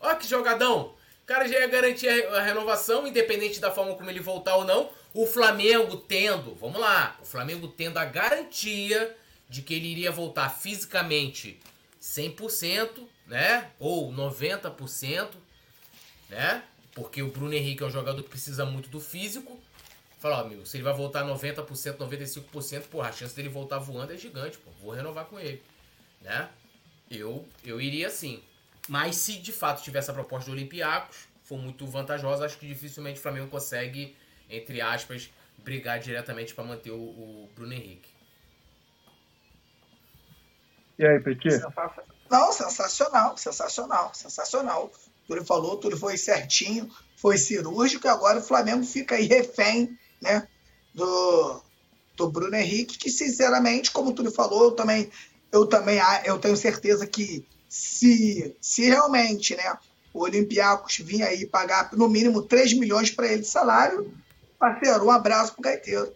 [0.00, 0.94] Olha que jogadão.
[1.24, 4.90] O cara já ia garantir a renovação, independente da forma como ele voltar ou não.
[5.14, 9.16] O Flamengo tendo, vamos lá, o Flamengo tendo a garantia
[9.48, 11.58] de que ele iria voltar fisicamente
[11.98, 13.70] 100%, né?
[13.78, 15.30] Ou 90%,
[16.28, 16.62] né?
[16.94, 19.58] Porque o Bruno Henrique é um jogador que precisa muito do físico.
[20.18, 24.12] Fala, ó, amigo, se ele vai voltar 90%, 95%, porra, a chance dele voltar voando
[24.12, 24.70] é gigante, pô.
[24.82, 25.62] Vou renovar com ele,
[26.20, 26.50] né?
[27.10, 28.42] Eu, eu iria sim.
[28.88, 33.18] Mas se de fato tiver essa proposta do Olympiacos, for muito vantajosa, acho que dificilmente
[33.18, 34.16] o Flamengo consegue,
[34.48, 38.08] entre aspas, brigar diretamente para manter o, o Bruno Henrique.
[40.98, 41.60] E aí, Petit?
[42.30, 44.92] Não, sensacional, sensacional, sensacional.
[45.26, 50.46] Tudo falou, tudo foi certinho, foi cirúrgico, e agora o Flamengo fica aí refém, né,
[50.94, 51.62] do,
[52.16, 55.10] do Bruno Henrique, que sinceramente, como tu falou, eu também,
[55.50, 59.76] eu também eu tenho certeza que se, se realmente, né,
[60.12, 64.14] o Olympiacos vir aí pagar no mínimo 3 milhões para ele de salário,
[64.56, 66.14] parceiro, um abraço pro Gaiteiro.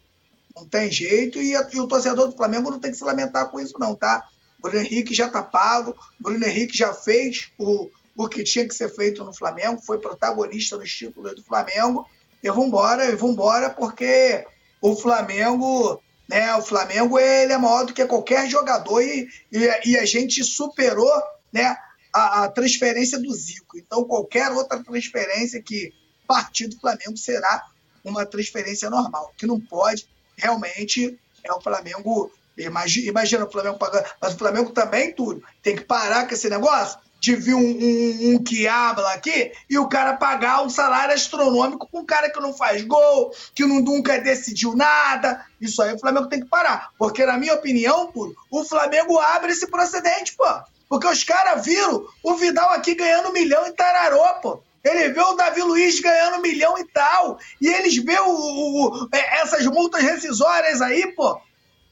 [0.55, 3.59] Não tem jeito, e, e o torcedor do Flamengo não tem que se lamentar com
[3.59, 4.29] isso não, tá?
[4.61, 8.95] Bruno Henrique já está pago, Bruno Henrique já fez o, o que tinha que ser
[8.95, 12.07] feito no Flamengo, foi protagonista dos títulos do Flamengo.
[12.41, 14.47] E vambora, e vambora, porque
[14.81, 16.55] o Flamengo, né?
[16.55, 21.11] O Flamengo ele é maior do que qualquer jogador e, e, e a gente superou
[21.53, 21.77] né,
[22.13, 23.79] a, a, transferência do Zico.
[23.79, 25.93] Então, qualquer outra transferência que
[26.27, 27.67] partir do Flamengo será
[28.05, 29.33] uma transferência normal.
[29.37, 34.05] que não pode realmente é o Flamengo Imagina, imagina o Flamengo pagando.
[34.21, 35.43] Mas o Flamengo também, tudo.
[35.63, 39.89] Tem que parar com esse negócio de vir um, um, um Quiabla aqui e o
[39.89, 44.21] cara pagar um salário astronômico com um cara que não faz gol, que não, nunca
[44.21, 45.45] decidiu nada.
[45.61, 46.91] Isso aí o Flamengo tem que parar.
[46.99, 48.13] Porque, na minha opinião,
[48.51, 50.45] o Flamengo abre esse procedente, pô.
[50.89, 54.63] Porque os caras viram o Vidal aqui ganhando um milhão em Tararô, pô.
[54.83, 57.39] Ele vê o Davi Luiz ganhando um milhão e tal.
[57.61, 61.41] E eles vê o, o, o, é, essas multas rescisórias aí, pô.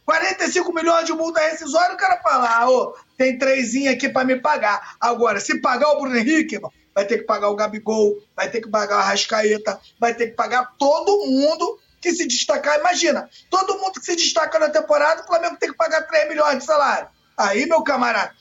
[0.06, 4.36] 45 milhões de multa rescisória, o cara fala, ah, ô, tem trezinho aqui para me
[4.40, 4.96] pagar.
[5.00, 6.60] Agora, se pagar o Bruno Henrique,
[6.94, 10.36] vai ter que pagar o Gabigol, vai ter que pagar o Arrascaeta, vai ter que
[10.36, 12.78] pagar todo mundo que se destacar.
[12.78, 16.58] Imagina, todo mundo que se destaca na temporada, o Flamengo tem que pagar 3 milhões
[16.58, 17.08] de salário.
[17.36, 18.32] Aí, meu camarada,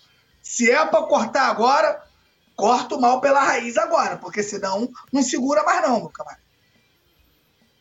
[0.45, 2.03] se é para cortar agora,
[2.55, 6.43] corta o mal pela raiz agora, porque senão não segura mais não, meu camarada.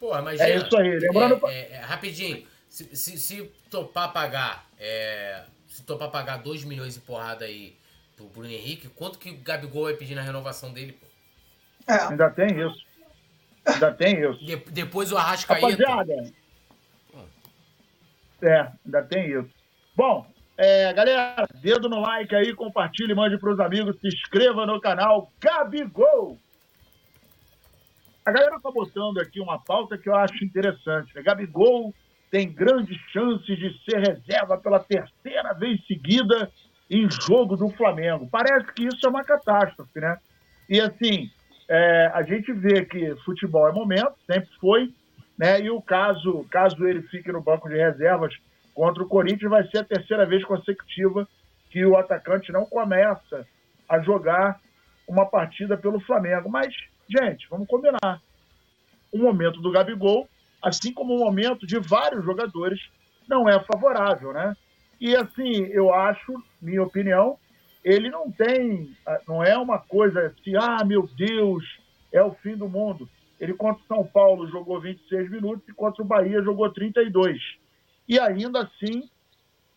[0.00, 4.66] Porra, mas É isso aí, lembrando- é, é, é, rapidinho, se, se, se topar pagar,
[4.78, 7.76] é, se topar pagar 2 milhões e porrada aí
[8.16, 11.06] pro Bruno Henrique, quanto que o Gabigol vai pedir na renovação dele, pô?
[11.92, 12.00] É.
[12.08, 12.82] Ainda tem isso.
[13.66, 14.42] Ainda tem isso.
[14.44, 15.66] De- depois o Arrascaeta.
[15.66, 16.32] Rapaziada.
[18.42, 19.50] É, ainda tem isso.
[19.94, 20.26] Bom,
[20.57, 26.38] é, galera, dedo no like aí, compartilhe, mande pros amigos, se inscreva no canal Gabigol.
[28.24, 31.14] A galera tá botando aqui uma pauta que eu acho interessante.
[31.14, 31.22] Né?
[31.22, 31.92] Gabigol
[32.30, 36.50] tem grandes chances de ser reserva pela terceira vez seguida
[36.90, 38.28] em jogo do Flamengo.
[38.30, 40.16] Parece que isso é uma catástrofe, né?
[40.68, 41.30] E assim,
[41.68, 44.92] é, a gente vê que futebol é momento, sempre foi,
[45.36, 45.61] né?
[45.61, 48.34] E o caso, caso ele fique no banco de reservas
[48.75, 51.27] contra o Corinthians, vai ser a terceira vez consecutiva
[51.70, 53.47] que o atacante não começa
[53.89, 54.61] a jogar
[55.07, 56.49] uma partida pelo Flamengo.
[56.49, 56.75] Mas,
[57.09, 58.20] gente, vamos combinar.
[59.12, 60.29] O momento do Gabigol,
[60.62, 62.81] assim como o momento de vários jogadores,
[63.29, 64.57] não é favorável, né?
[65.01, 67.39] E assim, eu acho, minha opinião,
[67.85, 71.64] ele não tem, ah, não é uma coisa assim, ah, meu Deus,
[72.12, 73.09] é o fim do mundo.
[73.39, 77.43] Ele contra o São Paulo jogou 26 minutos e contra o Bahia jogou 32.
[78.09, 79.09] E ainda assim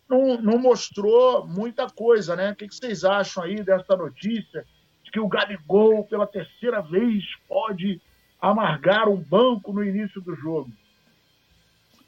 [0.09, 2.51] não, não mostrou muita coisa, né?
[2.51, 4.65] O que vocês acham aí dessa notícia
[5.03, 8.01] de que o Gabigol, pela terceira vez, pode
[8.41, 10.71] amargar um banco no início do jogo?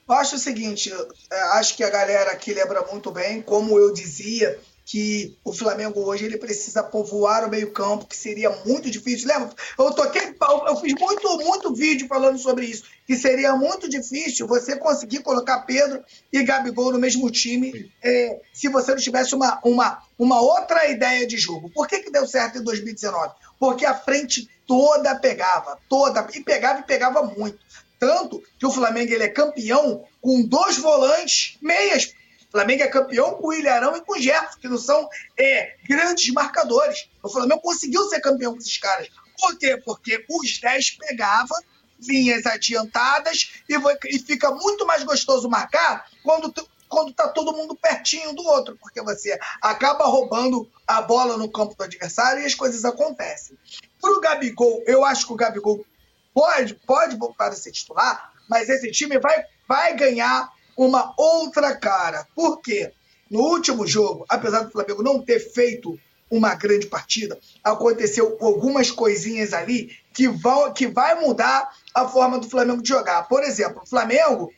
[0.08, 0.92] Eu acho o seguinte,
[1.32, 4.60] é, acho que a galera aqui lembra muito bem, como eu dizia,
[4.90, 9.28] que o Flamengo hoje ele precisa povoar o meio-campo, que seria muito difícil.
[9.28, 9.54] Lembra?
[9.78, 10.36] Eu toquei,
[10.68, 15.60] eu fiz muito, muito vídeo falando sobre isso, que seria muito difícil você conseguir colocar
[15.60, 20.90] Pedro e Gabigol no mesmo time é, se você não tivesse uma, uma, uma outra
[20.90, 21.70] ideia de jogo.
[21.70, 23.32] Por que, que deu certo em 2019?
[23.60, 27.60] Porque a frente toda pegava, toda, e pegava e pegava muito.
[28.00, 32.16] Tanto que o Flamengo ele é campeão com dois volantes meias.
[32.52, 36.34] Flamengo é campeão com o Ilharão e com o Gerson, que não são é, grandes
[36.34, 37.10] marcadores.
[37.22, 39.08] O Flamengo conseguiu ser campeão com esses caras.
[39.40, 39.78] Por quê?
[39.78, 41.58] Porque os 10 pegavam
[42.02, 43.76] linhas adiantadas e,
[44.16, 46.54] e fica muito mais gostoso marcar quando,
[46.88, 51.76] quando tá todo mundo pertinho do outro, porque você acaba roubando a bola no campo
[51.76, 53.58] do adversário e as coisas acontecem.
[54.02, 55.86] Pro Gabigol, eu acho que o Gabigol
[56.34, 60.50] pode, pode voltar a ser titular, mas esse time vai, vai ganhar
[60.86, 62.26] uma outra cara.
[62.34, 62.92] Por quê?
[63.30, 66.00] No último jogo, apesar do Flamengo não ter feito
[66.32, 72.50] uma grande partida, aconteceu algumas coisinhas ali que vão que vai mudar a forma do
[72.50, 73.28] Flamengo de jogar.
[73.28, 74.52] Por exemplo, o Flamengo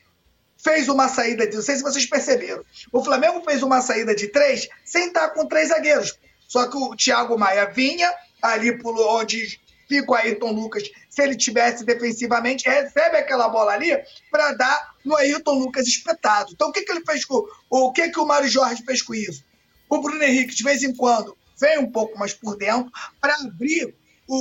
[0.57, 1.55] fez uma saída de.
[1.55, 2.63] Não sei se vocês perceberam.
[2.91, 6.17] O Flamengo fez uma saída de três sem estar com três zagueiros.
[6.47, 10.83] Só que o Thiago Maia vinha ali por onde fica o Ayrton Lucas.
[11.11, 13.91] Se ele tivesse defensivamente, recebe aquela bola ali
[14.31, 16.53] para dar no Ayrton Lucas espetado.
[16.53, 17.45] Então o que, que ele fez com.
[17.69, 19.43] O que, que o Mário Jorge fez com isso?
[19.89, 22.89] O Bruno Henrique, de vez em quando, vem um pouco mais por dentro
[23.19, 23.93] para abrir
[24.25, 24.35] o,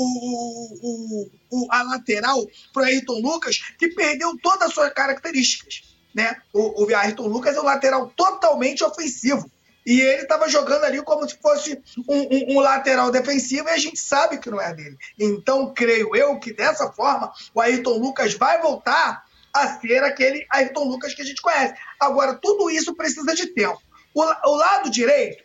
[1.22, 5.82] o, o- a lateral para o Ayrton Lucas, que perdeu todas as suas características.
[6.14, 6.36] Né?
[6.52, 9.50] O, o Ayrton Lucas é um lateral totalmente ofensivo.
[9.86, 13.78] E ele estava jogando ali como se fosse um, um- um lateral defensivo e a
[13.78, 14.96] gente sabe que não é dele.
[15.18, 20.84] Então, creio eu que dessa forma o Ayrton Lucas vai voltar a ser aquele Ayrton
[20.84, 21.74] Lucas que a gente conhece.
[21.98, 23.80] Agora, tudo isso precisa de tempo.
[24.14, 25.42] O, o lado direito,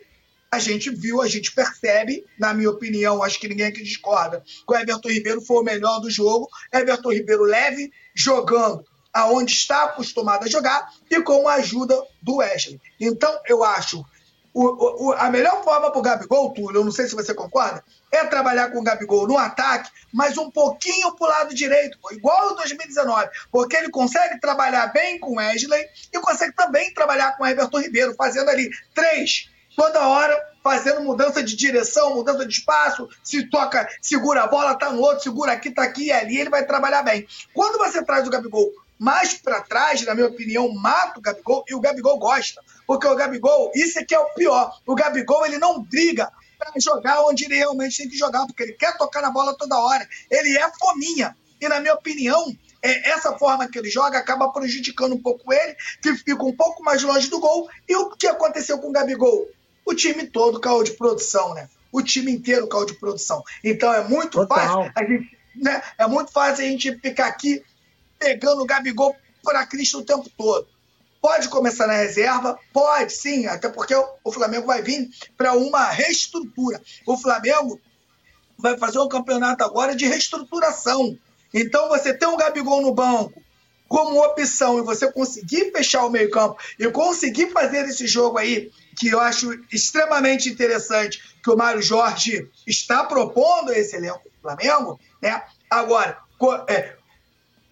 [0.50, 4.72] a gente viu, a gente percebe, na minha opinião, acho que ninguém aqui discorda, que
[4.72, 6.48] o Everton Ribeiro foi o melhor do jogo.
[6.72, 12.78] Everton Ribeiro leve, jogando aonde está acostumado a jogar e com a ajuda do Wesley.
[13.00, 14.04] Então, eu acho
[14.64, 17.84] o- o- a melhor forma para o Gabigol, Túlio, eu não sei se você concorda,
[18.10, 22.52] é trabalhar com o Gabigol no ataque, mas um pouquinho para o lado direito, igual
[22.52, 27.44] em 2019, porque ele consegue trabalhar bem com o Wesley e consegue também trabalhar com
[27.44, 30.34] o Everton Ribeiro, fazendo ali três, toda hora,
[30.64, 35.22] fazendo mudança de direção, mudança de espaço, se toca, segura a bola, tá no outro,
[35.22, 37.26] segura aqui, tá aqui e ali, ele vai trabalhar bem.
[37.52, 41.74] Quando você traz o Gabigol mais para trás, na minha opinião, mata o Gabigol e
[41.74, 42.62] o Gabigol gosta.
[42.86, 44.78] Porque o Gabigol, isso é que é o pior.
[44.86, 48.72] O Gabigol, ele não briga para jogar onde ele realmente tem que jogar, porque ele
[48.72, 50.08] quer tocar na bola toda hora.
[50.30, 51.36] Ele é fominha.
[51.60, 55.76] E, na minha opinião, é, essa forma que ele joga acaba prejudicando um pouco ele,
[56.00, 57.68] que fica um pouco mais longe do gol.
[57.88, 59.48] E o que aconteceu com o Gabigol?
[59.84, 61.68] O time todo caiu de produção, né?
[61.92, 63.42] O time inteiro caiu de produção.
[63.62, 64.84] Então é muito Total.
[64.84, 65.82] fácil a gente, né?
[65.98, 67.62] É muito fácil a gente ficar aqui
[68.18, 70.66] pegando o Gabigol por a Cristo o tempo todo.
[71.20, 72.58] Pode começar na reserva?
[72.72, 76.80] Pode, sim, até porque o Flamengo vai vir para uma reestrutura.
[77.06, 77.80] O Flamengo
[78.58, 81.18] vai fazer um campeonato agora de reestruturação.
[81.52, 83.42] Então, você tem um Gabigol no banco
[83.88, 89.08] como opção e você conseguir fechar o meio-campo e conseguir fazer esse jogo aí, que
[89.08, 95.42] eu acho extremamente interessante, que o Mário Jorge está propondo esse elenco do Flamengo, né?
[95.70, 96.18] Agora,
[96.68, 96.95] é,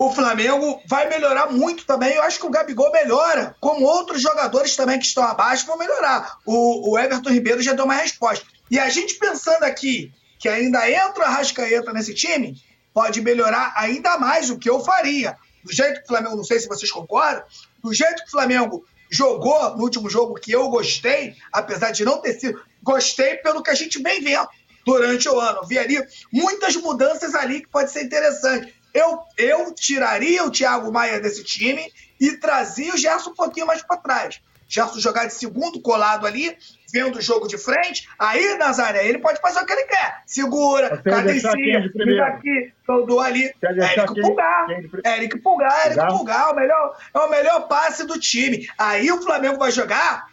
[0.07, 2.15] o Flamengo vai melhorar muito também.
[2.15, 6.39] Eu acho que o Gabigol melhora, como outros jogadores também que estão abaixo vão melhorar.
[6.45, 8.45] O, o Everton Ribeiro já deu uma resposta.
[8.71, 12.61] E a gente pensando aqui que ainda entra a Rascaeta nesse time,
[12.93, 15.37] pode melhorar ainda mais o que eu faria.
[15.65, 17.43] Do jeito que o Flamengo, não sei se vocês concordam,
[17.83, 22.21] do jeito que o Flamengo jogou no último jogo, que eu gostei, apesar de não
[22.21, 24.49] ter sido, gostei pelo que a gente vem vendo
[24.85, 25.67] durante o ano.
[25.67, 25.99] Vi ali
[26.33, 28.75] muitas mudanças ali que pode ser interessante.
[28.95, 33.83] Eu, eu tiraria o Thiago Maia desse time e trazia o Gerson um pouquinho mais
[33.83, 34.41] para trás.
[34.69, 36.57] Gerson jogar de segundo colado ali,
[36.93, 40.23] vendo o jogo de frente, aí, Nazaré, ele pode fazer o que ele quer.
[40.27, 41.51] Segura, cadencia,
[41.93, 43.53] fica aqui, todo ali.
[43.63, 44.67] Eric Pulgar.
[45.05, 48.69] Eric Pulgar, Eric Pulgar, o melhor, é o melhor passe do time.
[48.79, 50.29] Aí o Flamengo vai jogar,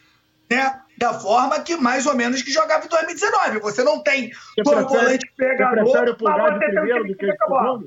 [0.50, 0.80] né?
[0.98, 3.60] Da forma que mais ou menos que jogava em 2019.
[3.60, 4.32] Você não tem
[4.64, 7.84] todo volante pegador, você tem um time que fica bola.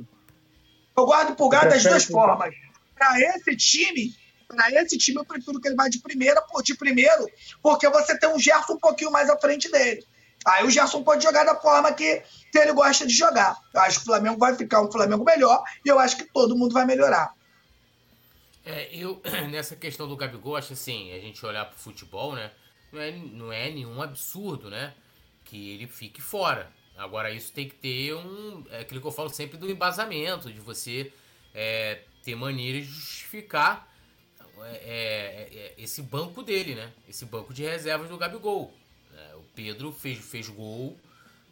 [0.97, 2.55] Eu guardo o Pulgar das duas formas.
[2.95, 4.14] Para esse time,
[4.47, 7.28] para esse time eu prefiro que ele vá de primeira, de primeiro,
[7.62, 10.05] porque você tem um Gerson um pouquinho mais à frente dele.
[10.45, 12.22] Aí o Gerson pode jogar da forma que,
[12.53, 13.57] que ele gosta de jogar.
[13.72, 16.57] Eu acho que o Flamengo vai ficar um Flamengo melhor e eu acho que todo
[16.57, 17.32] mundo vai melhorar.
[18.64, 19.20] É, eu,
[19.51, 22.51] nessa questão do Gabigol, acho assim, a gente olhar pro futebol, né?
[22.92, 24.95] Não é, não é nenhum absurdo, né?
[25.45, 26.70] Que ele fique fora.
[26.97, 28.64] Agora, isso tem que ter um.
[28.70, 31.12] É aquilo que eu falo sempre do embasamento, de você
[31.53, 33.92] é, ter maneira de justificar
[34.62, 36.92] é, é, é, esse banco dele, né?
[37.09, 38.72] Esse banco de reservas do Gabigol.
[39.16, 40.99] É, o Pedro fez, fez gol,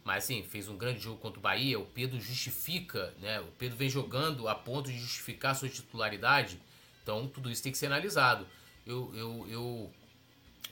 [0.03, 1.77] mas assim, fez um grande jogo contra o Bahia.
[1.77, 3.41] O Pedro justifica, né?
[3.41, 6.59] O Pedro vem jogando a ponto de justificar sua titularidade.
[7.01, 8.47] Então, tudo isso tem que ser analisado.
[8.85, 9.93] Eu, eu, eu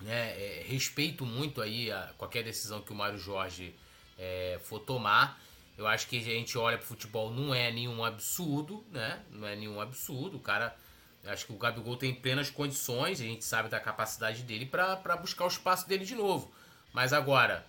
[0.02, 3.76] né, respeito muito aí a, qualquer decisão que o Mário Jorge
[4.22, 5.42] é, for tomar.
[5.76, 9.20] Eu acho que a gente olha pro futebol, não é nenhum absurdo, né?
[9.32, 10.38] Não é nenhum absurdo.
[10.38, 10.76] O cara.
[11.24, 15.46] Acho que o Gabigol tem plenas condições, a gente sabe da capacidade dele para buscar
[15.46, 16.52] o espaço dele de novo.
[16.92, 17.64] Mas agora,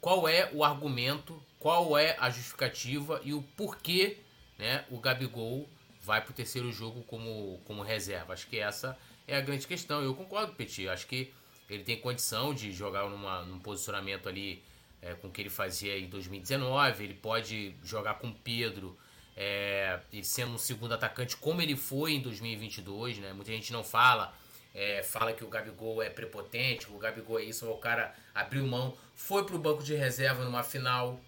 [0.00, 4.18] qual é o argumento, qual é a justificativa e o porquê
[4.56, 5.68] né, o Gabigol
[6.02, 8.32] vai pro terceiro jogo como, como reserva?
[8.32, 10.00] Acho que essa é a grande questão.
[10.00, 10.86] Eu concordo, Petit.
[10.88, 11.34] Acho que
[11.68, 14.62] ele tem condição de jogar numa, num posicionamento ali
[15.04, 17.04] é, com o que ele fazia em 2019.
[17.04, 18.96] Ele pode jogar com Pedro,
[19.36, 23.18] é, ele sendo um segundo atacante, como ele foi em 2022.
[23.18, 23.32] Né?
[23.34, 24.34] Muita gente não fala,
[24.74, 28.96] é, fala que o Gabigol é prepotente, o Gabigol é isso, o cara abriu mão,
[29.14, 31.20] foi para o banco de reserva numa final.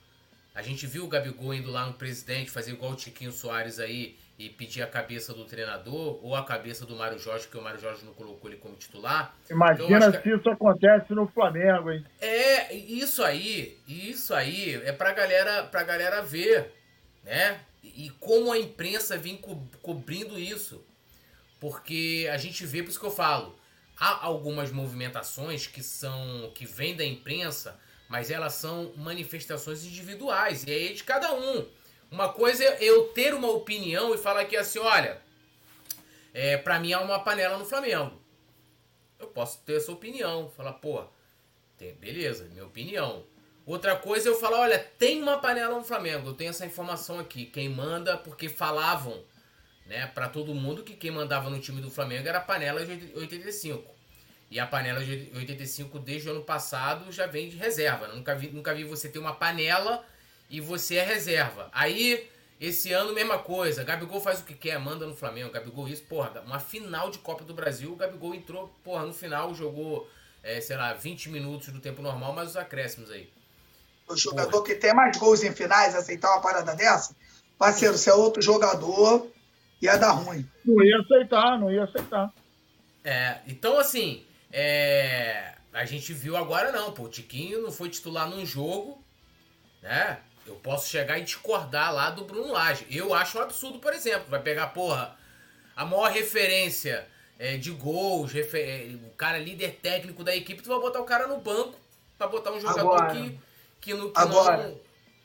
[0.54, 4.16] A gente viu o Gabigol indo lá no presidente, fazer igual o Tiquinho Soares aí,
[4.38, 7.80] e pedir a cabeça do treinador ou a cabeça do Mário Jorge, porque o Mário
[7.80, 9.34] Jorge não colocou ele como titular.
[9.48, 12.04] Imagina então, se isso acontece no Flamengo, hein?
[12.20, 16.70] É, isso aí, isso aí é pra galera, pra galera ver,
[17.24, 17.60] né?
[17.82, 20.84] E como a imprensa vem co cobrindo isso.
[21.58, 23.58] Porque a gente vê, por isso que eu falo,
[23.98, 30.70] há algumas movimentações que são que vêm da imprensa, mas elas são manifestações individuais, e
[30.70, 31.66] aí é de cada um.
[32.16, 35.20] Uma coisa é eu ter uma opinião e falar aqui assim, olha,
[36.32, 38.18] é, pra mim há uma panela no Flamengo.
[39.18, 41.04] Eu posso ter essa opinião, falar, pô,
[41.76, 43.26] tem, beleza, minha opinião.
[43.66, 47.18] Outra coisa é eu falar, olha, tem uma panela no Flamengo, eu tenho essa informação
[47.18, 47.44] aqui.
[47.44, 49.22] Quem manda, porque falavam,
[49.84, 53.12] né, para todo mundo que quem mandava no time do Flamengo era a panela de
[53.14, 53.94] 85.
[54.50, 58.08] E a panela de 85 desde o ano passado já vem de reserva.
[58.08, 60.02] Nunca vi, nunca vi você ter uma panela
[60.48, 61.68] e você é reserva.
[61.72, 62.28] Aí,
[62.60, 63.84] esse ano, mesma coisa.
[63.84, 65.52] Gabigol faz o que quer, manda no Flamengo.
[65.52, 67.92] Gabigol isso, porra, uma final de Copa do Brasil.
[67.92, 70.08] O Gabigol entrou, porra, no final jogou,
[70.42, 73.28] é, sei lá, 20 minutos do tempo normal, mas os acréscimos aí.
[74.08, 74.64] O jogador porra.
[74.64, 77.14] que tem mais gols em finais aceitar uma parada dessa,
[77.58, 79.26] parceiro, se é outro jogador,
[79.82, 80.48] ia dar ruim.
[80.64, 82.32] Não ia aceitar, não ia aceitar.
[83.04, 88.28] É, então assim, é, a gente viu agora não, pô, o Tiquinho não foi titular
[88.28, 89.02] num jogo,
[89.82, 90.18] né?
[90.46, 92.86] Eu posso chegar e discordar lá do Bruno Lage.
[92.90, 94.26] Eu acho um absurdo, por exemplo.
[94.28, 95.16] Vai pegar, porra,
[95.74, 97.06] a maior referência
[97.38, 98.92] é, de gols, refer...
[98.92, 101.74] É, o cara líder técnico da equipe, tu vai botar o cara no banco
[102.16, 103.40] pra botar um jogador agora, que,
[103.80, 104.80] que, no, que agora, não...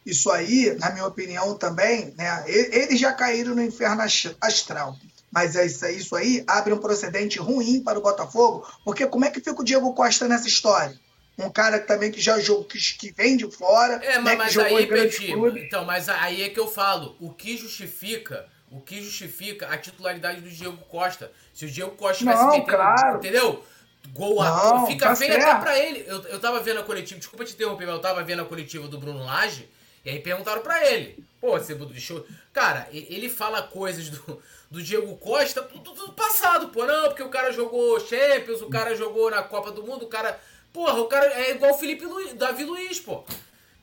[0.05, 2.43] Isso aí, na minha opinião também, né?
[2.47, 4.01] Eles já caíram no inferno
[4.41, 4.97] astral.
[5.31, 9.29] Mas é isso, isso aí abre um procedente ruim para o Botafogo, porque como é
[9.29, 10.99] que fica o Diego Costa nessa história?
[11.37, 13.93] Um cara também que já jogou, que, que vem de fora.
[14.03, 17.57] É, mas, né, mas aí, Petit, então, mas aí é que eu falo, o que
[17.57, 21.31] justifica, o que justifica a titularidade do Diego Costa?
[21.53, 23.17] Se o Diego Costa tivesse Não, claro.
[23.17, 23.63] entendeu?
[24.09, 25.47] Gol Não, fica tá feio certo.
[25.47, 26.03] até pra ele.
[26.07, 28.87] Eu, eu tava vendo a coletiva, desculpa te interromper, mas eu tava vendo a coletiva
[28.87, 29.69] do Bruno Lage,
[30.03, 31.23] e aí perguntaram pra ele.
[31.39, 32.25] Pô, você deixou.
[32.53, 36.85] Cara, ele fala coisas do, do Diego Costa tudo passado, pô.
[36.85, 40.39] Não, porque o cara jogou Champions, o cara jogou na Copa do Mundo, o cara.
[40.73, 43.23] Porra, o cara é igual o Felipe Luiz, Davi Luiz, pô.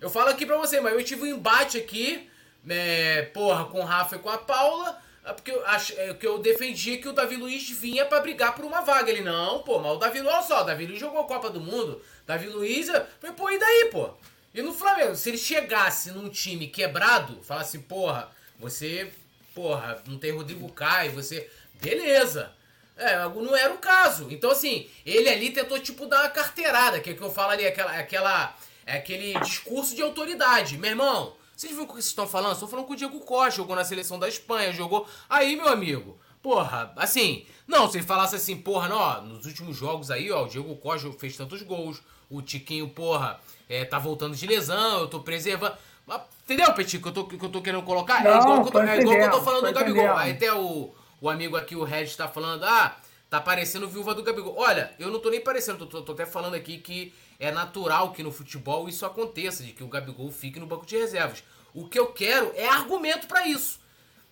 [0.00, 2.28] Eu falo aqui pra você, mas eu tive um embate aqui,
[2.64, 6.26] né, porra, com o Rafa e com a Paula, é porque eu, ach, é, que
[6.26, 9.10] eu defendia que o Davi Luiz vinha pra brigar por uma vaga.
[9.10, 11.50] Ele, não, pô, mas o Davi Luiz, olha só, o Davi Luiz jogou a Copa
[11.50, 12.86] do Mundo, Davi Luiz,
[13.20, 14.10] falei, pô, e daí, pô?
[14.54, 19.12] E no Flamengo, se ele chegasse num time quebrado, falasse, porra, você,
[19.54, 22.52] porra, não tem Rodrigo Caio, você, beleza.
[22.98, 24.26] É, não era o caso.
[24.30, 27.52] Então, assim, ele ali tentou, tipo, dar uma carteirada, que é o que eu falo
[27.52, 30.76] ali, aquela, aquela, é aquele discurso de autoridade.
[30.76, 32.54] Meu irmão, vocês viram o que vocês estão falando?
[32.54, 35.06] Estou falando com o Diego Costa, jogou na seleção da Espanha, jogou.
[35.30, 39.76] Aí, meu amigo, porra, assim, não, se ele falasse assim, porra, não, ó, nos últimos
[39.76, 44.34] jogos aí, ó, o Diego Costa fez tantos gols, o Tiquinho, porra, é, tá voltando
[44.34, 45.76] de lesão, eu tô preservando.
[46.04, 48.24] Mas, Entendeu, Petit, que eu tô, que eu tô querendo colocar?
[48.24, 49.72] é, Não, igual que eu tô, tô é igual que eu tô entendendo, falando do
[49.72, 50.16] Gabigol.
[50.16, 52.96] Aí até o, o amigo aqui, o Regis, tá falando, ah,
[53.28, 54.54] tá parecendo viúva do Gabigol.
[54.56, 58.12] Olha, eu não tô nem parecendo, tô, tô- tô até falando aqui que é natural
[58.12, 61.42] que no futebol isso aconteça, de que o Gabigol fique no banco de reservas.
[61.74, 63.78] O que eu quero é argumento pra isso.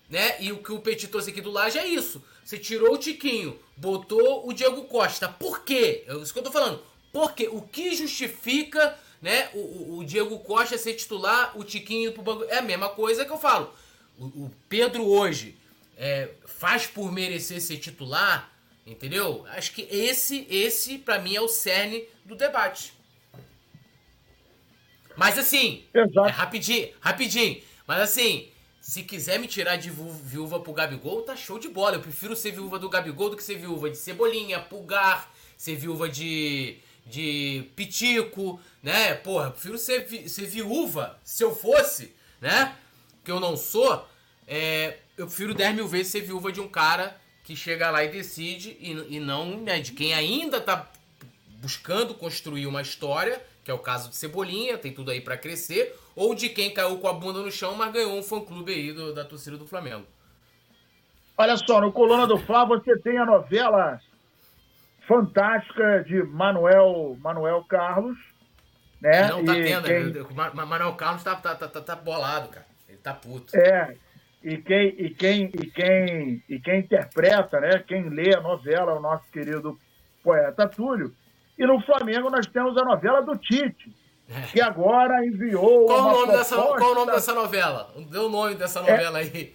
[0.09, 0.41] Né?
[0.41, 2.23] E o que o Petit trouxe aqui do Laje é isso.
[2.43, 5.27] Você tirou o Tiquinho, botou o Diego Costa.
[5.27, 6.05] Por quê?
[6.07, 6.81] É isso que eu tô falando.
[7.11, 12.21] Porque o que justifica né, o, o- o Diego Costa ser titular, o Tiquinho pro
[12.23, 12.45] banco.
[12.45, 13.73] É a mesma coisa que eu falo.
[14.17, 15.57] O, o Pedro hoje
[15.97, 18.51] é, faz por merecer ser titular,
[18.85, 19.45] entendeu?
[19.49, 22.93] Acho que esse, esse para mim, é o cerne do debate.
[25.15, 26.27] Mas assim, Exato.
[26.27, 27.61] é rapidinho, rapidinho.
[27.87, 31.95] Mas assim, se quiser me tirar de viúva pro Gabigol, tá show de bola.
[31.95, 36.07] Eu prefiro ser viúva do Gabigol do que ser viúva de Cebolinha, Pulgar, ser viúva
[36.07, 39.15] de, de Pitico, né?
[39.15, 42.75] Porra, eu prefiro ser, vi- ser viúva, se eu fosse, né?
[43.25, 44.07] Que eu não sou,
[44.45, 48.09] é, eu prefiro 10 mil vezes ser viúva de um cara que chega lá e
[48.09, 50.87] decide e, e não né, de quem ainda tá
[51.61, 55.95] buscando construir uma história, que é o caso de Cebolinha, tem tudo aí pra crescer,
[56.15, 59.13] ou de quem caiu com a bunda no chão, mas ganhou um fã-clube aí do-
[59.13, 60.05] da torcida do Flamengo.
[61.37, 63.99] Olha só, no Coluna do Fla você tem a novela
[65.07, 68.17] fantástica de Manuel, Manuel Carlos,
[69.01, 69.27] né?
[69.29, 70.25] Não tá E tendo, quem- né?
[70.53, 72.65] Manuel Carlos tá, tá, tá, tá, tá bolado, cara.
[72.89, 73.55] Ele tá puto.
[73.55, 73.95] É,
[74.47, 77.83] e quem, e quem, e quem, e quem interpreta, né?
[77.85, 79.77] Quem lê a novela é o nosso querido
[80.23, 81.13] poeta Túlio.
[81.59, 83.93] E no Flamengo nós temos a novela do Tite,
[84.53, 87.93] que agora enviou Qual o, nome dessa, qual o nome dessa novela?
[88.09, 89.53] Dê o nome dessa novela aí.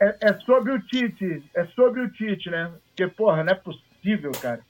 [0.00, 2.72] É, é sobre o Tite, é sobre o Tite, né?
[2.88, 4.60] Porque, porra, não é possível, cara.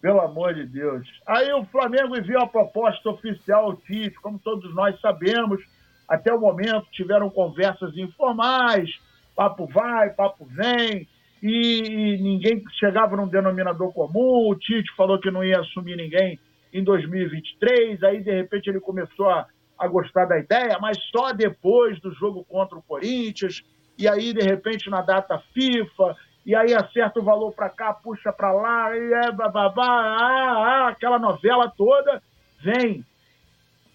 [0.00, 1.08] Pelo amor de Deus.
[1.26, 5.60] Aí o Flamengo enviou a proposta oficial ao Tite, como todos nós sabemos.
[6.08, 8.90] Até o momento tiveram conversas informais,
[9.34, 11.08] papo vai, papo vem,
[11.42, 14.48] e, e ninguém chegava num denominador comum.
[14.48, 16.38] O Tite falou que não ia assumir ninguém
[16.72, 19.46] em 2023, aí de repente ele começou a,
[19.78, 23.62] a gostar da ideia, mas só depois do jogo contra o Corinthians,
[23.98, 28.32] e aí de repente na data FIFA, e aí acerta o valor para cá, puxa
[28.32, 32.22] para lá, e é bababá, ah, ah, aquela novela toda,
[32.62, 33.04] vem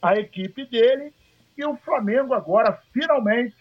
[0.02, 1.14] a equipe dele
[1.58, 3.56] e o Flamengo agora finalmente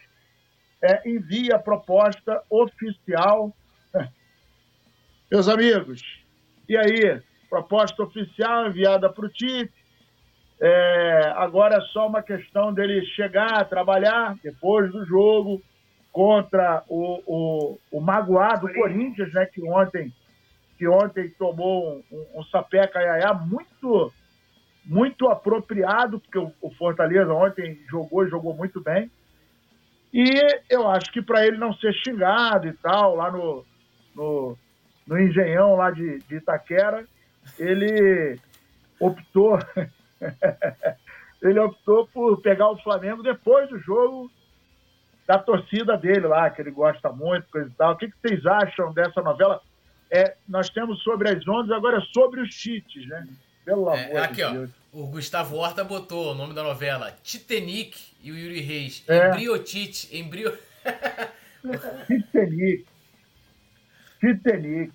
[0.82, 3.54] é, envia a proposta oficial.
[5.30, 6.02] Meus amigos,
[6.68, 7.20] e aí?
[7.48, 9.72] Proposta oficial enviada para o Tite.
[10.60, 15.60] É, agora é só uma questão dele chegar, trabalhar depois do jogo
[16.12, 20.12] contra o, o, o magoado Corinthians, né, que ontem,
[20.76, 24.12] que ontem tomou um, um, um sapé caiaiá muito,
[24.84, 29.10] muito apropriado, porque o, Fortaleza ontem jogou e jogou muito bem.
[30.12, 30.24] E
[30.68, 33.64] eu acho que para ele não ser xingado e tal, lá no,
[34.14, 34.58] no,
[35.06, 37.06] no Engenhão lá de, de Itaquera,
[37.58, 38.38] ele
[38.98, 39.58] optou
[41.40, 44.30] ele optou por pegar o Flamengo depois do jogo
[45.26, 47.92] da torcida dele lá, que ele gosta muito, coisa e tal.
[47.92, 49.60] O que, que vocês acham dessa novela?
[50.10, 53.28] É, nós temos sobre as ondas, agora é sobre os cheats, né?
[53.64, 54.50] Pelo amor É, aqui, de ó.
[54.52, 54.70] Deus.
[54.92, 59.04] O Gustavo Horta botou o nome da novela Titanic e o Yuri Reis.
[59.06, 59.28] É.
[59.28, 60.08] Embriotite.
[60.16, 60.56] Embrio.
[62.06, 62.86] Titanic.
[64.20, 64.92] Titanic.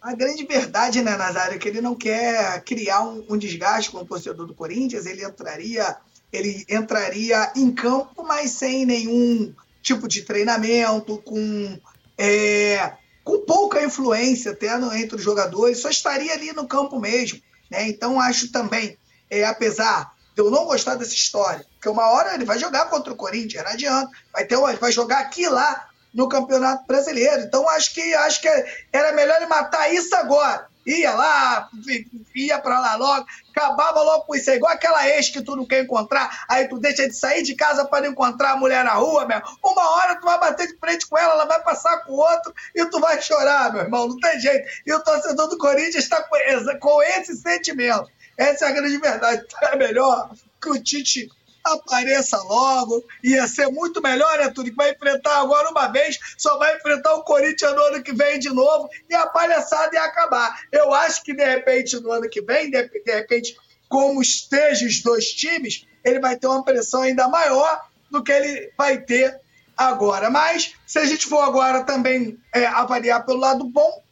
[0.00, 3.98] A grande verdade, né, Nazário, é que ele não quer criar um, um, desgaste com
[3.98, 5.04] o torcedor do Corinthians.
[5.04, 5.96] Ele entraria,
[6.32, 11.76] ele entraria em campo, mas sem nenhum tipo de treinamento, com,
[12.16, 12.92] é,
[13.24, 17.40] com pouca influência até no, entre os jogadores, só estaria ali no campo mesmo.
[17.70, 17.88] Né?
[17.88, 18.98] Então, acho também,
[19.30, 23.12] é, apesar de eu não gostar dessa história, porque uma hora ele vai jogar contra
[23.12, 27.42] o Corinthians, não adianta, vai, ter, vai jogar aqui lá no Campeonato Brasileiro.
[27.42, 28.48] Então acho que acho que
[28.92, 30.66] era melhor ele matar isso agora.
[30.86, 31.68] Ia lá,
[32.34, 34.50] ia para lá logo, acabava logo com isso.
[34.50, 37.56] É igual aquela ex que tu não quer encontrar, aí tu deixa de sair de
[37.56, 39.40] casa para encontrar a mulher na rua, meu.
[39.64, 42.54] Uma hora tu vai bater de frente com ela, ela vai passar com o outro
[42.74, 44.06] e tu vai chorar, meu irmão.
[44.06, 44.68] Não tem jeito.
[44.86, 46.22] E o torcedor do Corinthians está
[46.78, 48.08] com, esse sentimento.
[48.36, 49.44] Essa é a grande verdade.
[49.62, 50.30] É melhor
[50.62, 51.28] que o Tite
[51.72, 53.04] apareça logo.
[53.22, 54.70] Ia ser muito melhor, né, Tudo?
[54.70, 58.38] Que vai enfrentar agora uma vez, só vai enfrentar o Corinthians no ano que vem
[58.38, 60.60] de novo e a palhaçada ia acabar.
[60.72, 63.56] Eu acho que, de repente, no ano que vem, de, de repente,
[63.88, 68.72] como estejam os dois times, ele vai ter uma pressão ainda maior do que ele
[68.76, 69.40] vai ter
[69.76, 70.30] agora.
[70.30, 74.02] Mas, se a gente for agora também é, avaliar pelo lado bom,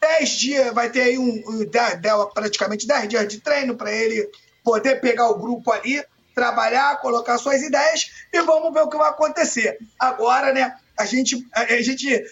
[0.00, 4.28] 10 dias, vai ter aí um, um, praticamente 10 dias de treino para ele
[4.64, 6.02] poder pegar o grupo ali
[6.34, 9.78] trabalhar, colocar suas ideias e vamos ver o que vai acontecer.
[9.98, 12.24] Agora, né, a gente, a, gente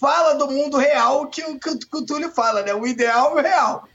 [0.00, 2.74] fala do mundo real que, que, que o Túlio fala, né?
[2.74, 3.88] O ideal e o real.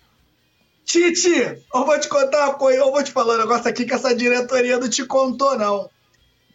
[0.83, 3.93] Titi, eu vou te contar uma coisa, eu vou te falar um negócio aqui que
[3.93, 5.89] essa diretoria não te contou, não.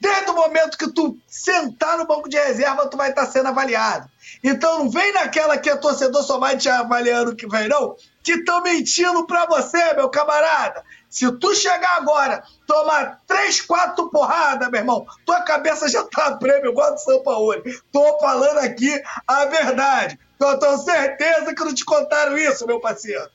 [0.01, 4.09] Desde o momento que tu sentar no banco de reserva, tu vai estar sendo avaliado.
[4.43, 7.97] Então não vem naquela que a torcedor só vai te avaliando que vem, não.
[8.23, 10.85] Que estão mentindo pra você, meu camarada.
[11.09, 16.73] Se tu chegar agora, tomar três, quatro porradas, meu irmão, tua cabeça já tá prêmio,
[16.73, 17.63] igual do São Paulo.
[17.91, 20.19] Tô falando aqui a verdade.
[20.39, 23.31] Eu tenho certeza que não te contaram isso, meu parceiro.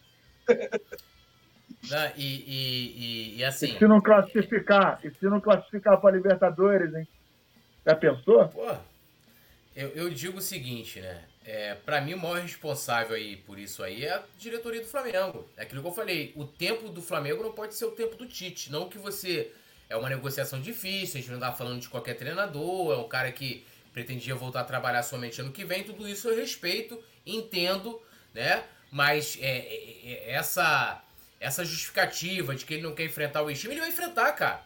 [1.90, 3.74] Não, e, e, e, e, assim.
[3.74, 5.00] E se não classificar?
[5.04, 7.08] E se não classificar para Libertadores, hein?
[7.86, 8.48] Já pensou?
[8.50, 8.76] Pô,
[9.76, 11.24] eu, eu digo o seguinte, né?
[11.44, 15.50] É, para mim, o maior responsável aí por isso aí é a diretoria do Flamengo.
[15.58, 16.32] É aquilo que eu falei.
[16.36, 18.72] O tempo do Flamengo não pode ser o tempo do Tite.
[18.72, 19.52] Não que você.
[19.90, 23.30] É uma negociação difícil, a gente não tá falando de qualquer treinador, é um cara
[23.30, 25.84] que pretendia voltar a trabalhar somente ano que vem.
[25.84, 28.02] Tudo isso eu respeito, entendo,
[28.34, 28.64] né?
[28.90, 31.04] Mas é, é, é essa
[31.42, 34.62] essa justificativa de que ele não quer enfrentar o ex-time, ele vai enfrentar, cara.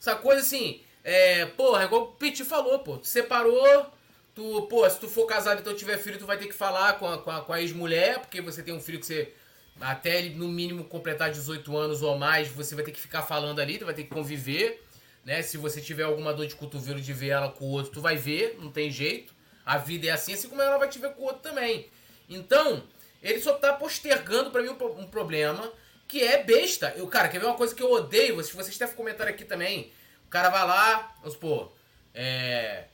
[0.00, 2.96] Essa coisa assim, é, porra, é igual o Pete falou, pô.
[2.96, 3.86] Tu separou,
[4.34, 6.94] tu, pô, se tu for casado e então tiver filho, tu vai ter que falar
[6.94, 9.34] com a, com a, com a ex-mulher, porque você tem um filho que você,
[9.78, 13.60] até ele no mínimo completar 18 anos ou mais, você vai ter que ficar falando
[13.60, 14.82] ali, tu vai ter que conviver,
[15.26, 15.42] né?
[15.42, 18.16] Se você tiver alguma dor de cotovelo de ver ela com o outro, tu vai
[18.16, 19.34] ver, não tem jeito.
[19.64, 21.90] A vida é assim, assim como ela vai te ver com o outro também.
[22.30, 22.82] Então,
[23.22, 25.70] ele só tá postergando para mim um, um problema
[26.06, 26.92] que é besta.
[26.96, 28.42] Eu, cara, quer ver uma coisa que eu odeio?
[28.42, 29.92] Se vocês têm comentário aqui também.
[30.26, 31.72] O cara vai lá, vamos supor,
[32.12, 32.86] é,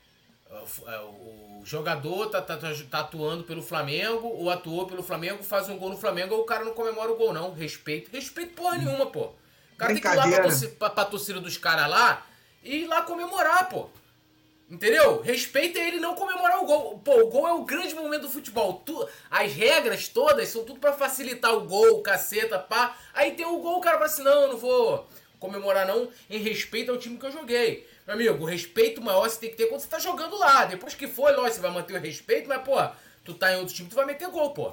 [0.51, 5.91] o jogador tá, tá, tá, atuando pelo Flamengo, ou atuou pelo Flamengo, faz um gol
[5.91, 7.53] no Flamengo, ou o cara não comemora o gol, não.
[7.53, 8.11] Respeito.
[8.11, 9.27] Respeito porra nenhuma, pô.
[9.27, 12.27] O cara tem que ir lá pra, torcida, pra, pra torcida dos caras lá
[12.63, 13.89] e ir lá comemorar, pô.
[14.71, 15.21] Entendeu?
[15.21, 17.01] Respeita ele não comemorar o gol.
[17.01, 18.81] Pô, o gol é o grande momento do futebol.
[18.87, 22.97] Tu, as regras todas são tudo para facilitar o gol, caceta, pá.
[23.13, 25.09] Aí tem o gol, o cara fala assim: não, eu não vou
[25.41, 27.89] comemorar não, em respeito ao time que eu joguei.
[28.07, 30.67] Meu amigo, o respeito maior você tem que ter quando você tá jogando lá.
[30.67, 32.77] Depois que foi, lógico, você vai manter o respeito, mas, pô,
[33.25, 34.73] tu tá em outro time, tu vai meter gol, pô.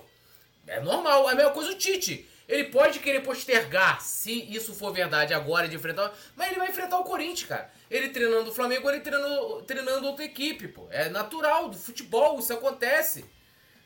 [0.68, 1.28] É normal.
[1.30, 2.30] É a mesma coisa o Tite.
[2.48, 6.14] Ele pode querer postergar, se isso for verdade agora, de enfrentar.
[6.36, 7.70] Mas ele vai enfrentar o Corinthians, cara.
[7.92, 10.88] Ele treinando o Flamengo, ele treinando, treinando outra equipe, pô.
[10.90, 13.26] É natural, do futebol, isso acontece.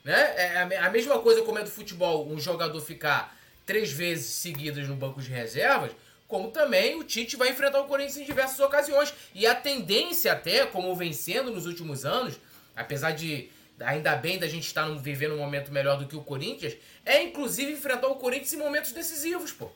[0.04, 0.34] Né?
[0.38, 3.36] É a mesma coisa como é do futebol, um jogador ficar
[3.66, 5.92] três vezes seguidas no banco de reservas,
[6.28, 9.14] como também o Tite vai enfrentar o Corinthians em diversas ocasiões.
[9.34, 12.40] E a tendência até, como vencendo nos últimos anos,
[12.76, 13.50] apesar de
[13.86, 16.76] ainda bem da gente estar vivendo um momento melhor do que o Corinthians,
[17.06, 19.72] é inclusive enfrentar o Corinthians em momentos decisivos, pô.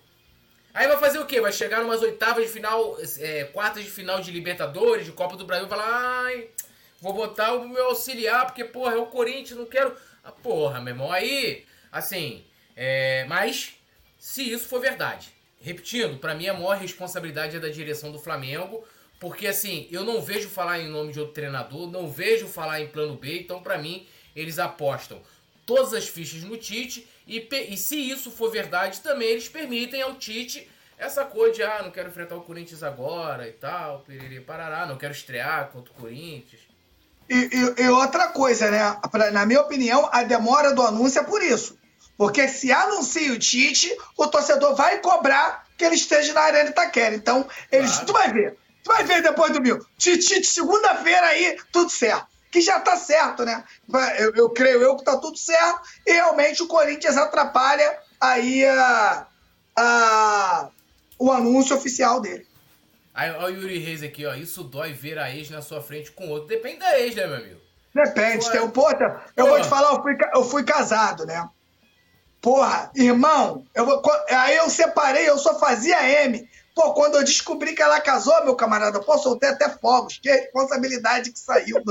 [0.74, 1.40] Aí vai fazer o quê?
[1.40, 5.46] Vai chegar numas oitavas de final, é, quartas de final de Libertadores, de Copa do
[5.46, 5.88] Brasil, e falar,
[6.26, 6.50] ai,
[7.00, 9.96] vou botar o meu auxiliar, porque, porra, é o Corinthians, não quero.
[10.24, 12.44] Ah, porra, meu irmão, aí, assim,
[12.76, 13.76] é, mas,
[14.20, 15.30] se isso for verdade,
[15.62, 18.86] repetindo, para mim a maior responsabilidade é da direção do Flamengo,
[19.20, 22.88] porque assim, eu não vejo falar em nome de outro treinador, não vejo falar em
[22.88, 24.06] plano B, então para mim
[24.36, 25.22] eles apostam
[25.66, 30.16] todas as fichas no Tite e, e se isso for verdade, também eles permitem ao
[30.16, 34.86] Tite essa coisa de ah, não quero enfrentar o Corinthians agora e tal, piriri, parará,
[34.86, 36.62] não quero estrear contra o Corinthians.
[37.30, 38.98] e, e, e outra coisa, né?
[39.12, 41.78] Pra, na minha opinião, a demora do anúncio é por isso.
[42.18, 47.14] Porque se anuncia o Tite, o torcedor vai cobrar que ele esteja na Arena Itaquera.
[47.14, 48.06] Então, eles, claro.
[48.06, 48.58] tu vai ver.
[48.86, 49.84] Tu vai ver depois do mil.
[49.98, 52.28] Tite, segunda-feira aí, tudo certo.
[52.52, 53.64] Que já tá certo, né?
[54.20, 55.82] Eu, eu, creio eu que tá tudo certo.
[56.06, 59.26] E realmente o Corinthians atrapalha aí a,
[59.76, 60.70] a,
[61.18, 62.48] o anúncio oficial dele.
[63.12, 64.36] Aí, ó, o Yuri Reis aqui, ó.
[64.36, 66.48] Isso dói ver a ex na sua frente com outro.
[66.48, 67.60] Depende da ex, né, meu amigo?
[67.92, 68.52] Depende.
[68.52, 71.50] Tem um, porta, eu vou te falar, eu fui, eu fui casado, né?
[72.40, 76.48] Porra, irmão, eu vou, aí eu separei, eu só fazia M.
[76.76, 80.20] Pô, quando eu descobri que ela casou, meu camarada, pô, soltei até fogos.
[80.22, 81.82] Que responsabilidade que saiu.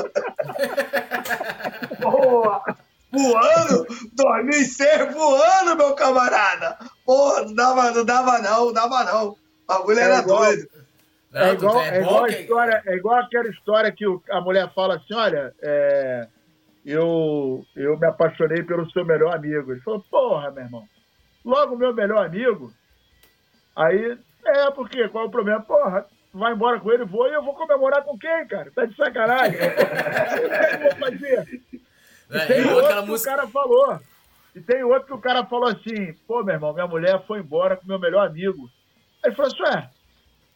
[2.02, 2.77] Porra,
[3.11, 6.77] voando, 2006 voando, meu camarada.
[7.06, 9.28] Porra, não dava, não dava não, não dava não.
[9.31, 10.69] O bagulho era é doido.
[11.32, 15.15] É igual, é, igual a história, é igual aquela história que a mulher fala assim,
[15.15, 16.28] olha, é,
[16.85, 19.73] eu, eu me apaixonei pelo seu melhor amigo.
[19.73, 20.85] Ele falou, porra, meu irmão,
[21.43, 22.70] logo meu melhor amigo.
[23.74, 25.61] Aí, é, porque qual é o problema?
[25.61, 28.71] Porra, vai embora com ele, vou, e eu vou comemorar com quem, cara?
[28.75, 29.59] Tá de sacanagem.
[29.59, 31.62] eu vou fazer.
[31.73, 33.33] E é, tem outro que música...
[33.33, 34.01] o cara falou.
[34.55, 37.77] E tem outro que o cara falou assim, pô, meu irmão, minha mulher foi embora
[37.77, 38.71] com meu melhor amigo.
[39.23, 39.91] Aí ele falou assim, ué,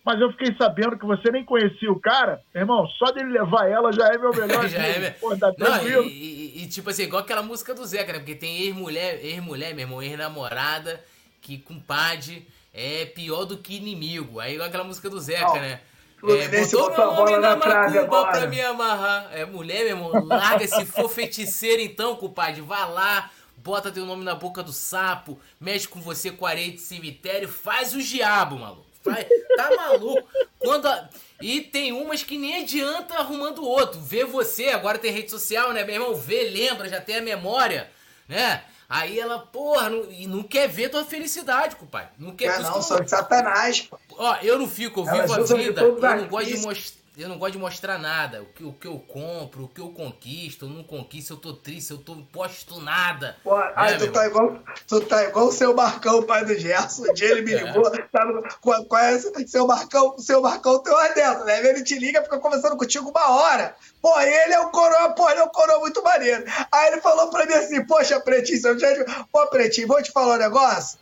[0.04, 3.92] mas eu fiquei sabendo que você nem conhecia o cara, irmão, só dele levar ela
[3.92, 5.04] já é meu melhor já amigo.
[5.04, 5.10] É...
[5.10, 6.02] Pô, tá tranquilo.
[6.02, 8.18] Não, e, e, e, tipo assim, igual aquela música do Zeca, né?
[8.18, 11.04] Porque tem ex-mulher, ex-mulher, meu irmão, ex-namorada,
[11.42, 14.40] que compadre é pior do que inimigo.
[14.40, 15.80] Aí igual aquela música do Zeca, né?
[16.22, 19.30] É, botou meu nome na, na macumba pra me amarrar.
[19.32, 24.24] É mulher, meu irmão, larga se for feiticeiro então, compadre, vá lá, bota teu nome
[24.24, 28.86] na boca do sapo, mexe com você com areia de cemitério, faz o diabo, maluco.
[29.04, 30.28] Vai, tá maluco?
[30.58, 31.08] Quando a...
[31.40, 34.00] E tem umas que nem adianta arrumando o outro.
[34.00, 36.14] Vê você, agora tem rede social, né, meu irmão?
[36.16, 37.88] Vê, lembra, já tem a memória,
[38.26, 38.64] né?
[38.88, 42.08] Aí ela, porra, não, e não quer ver tua felicidade, compadre.
[42.18, 42.62] Não quer ver.
[42.62, 43.98] Não, sou de satanás, pô.
[44.16, 45.82] Ó, eu não fico, eu vivo a vida.
[45.82, 48.42] Eu não gosto de mostrar eu não gosto de mostrar nada.
[48.42, 51.52] O que, o que eu compro, o que eu conquisto, eu não conquisto, eu tô
[51.52, 53.36] triste, eu tô posto nada.
[53.42, 57.02] Pô, é, ai, tu, tá igual, tu tá igual o seu Marcão, pai do Gerson.
[57.02, 57.64] Um dia ele me é.
[57.64, 58.02] ligou, é.
[58.12, 58.42] tá no,
[58.86, 61.68] conhece seu Marcão, seu Marcão tem uma dessa, né?
[61.68, 63.74] Ele te liga, fica conversando contigo uma hora.
[64.00, 66.44] Pô, ele é um coroa, pô, ele é um coroa muito maneiro.
[66.70, 68.88] Aí ele falou pra mim assim, poxa, Pretinho, eu já...
[69.32, 70.98] pô, Pretinho, vou te falar um negócio?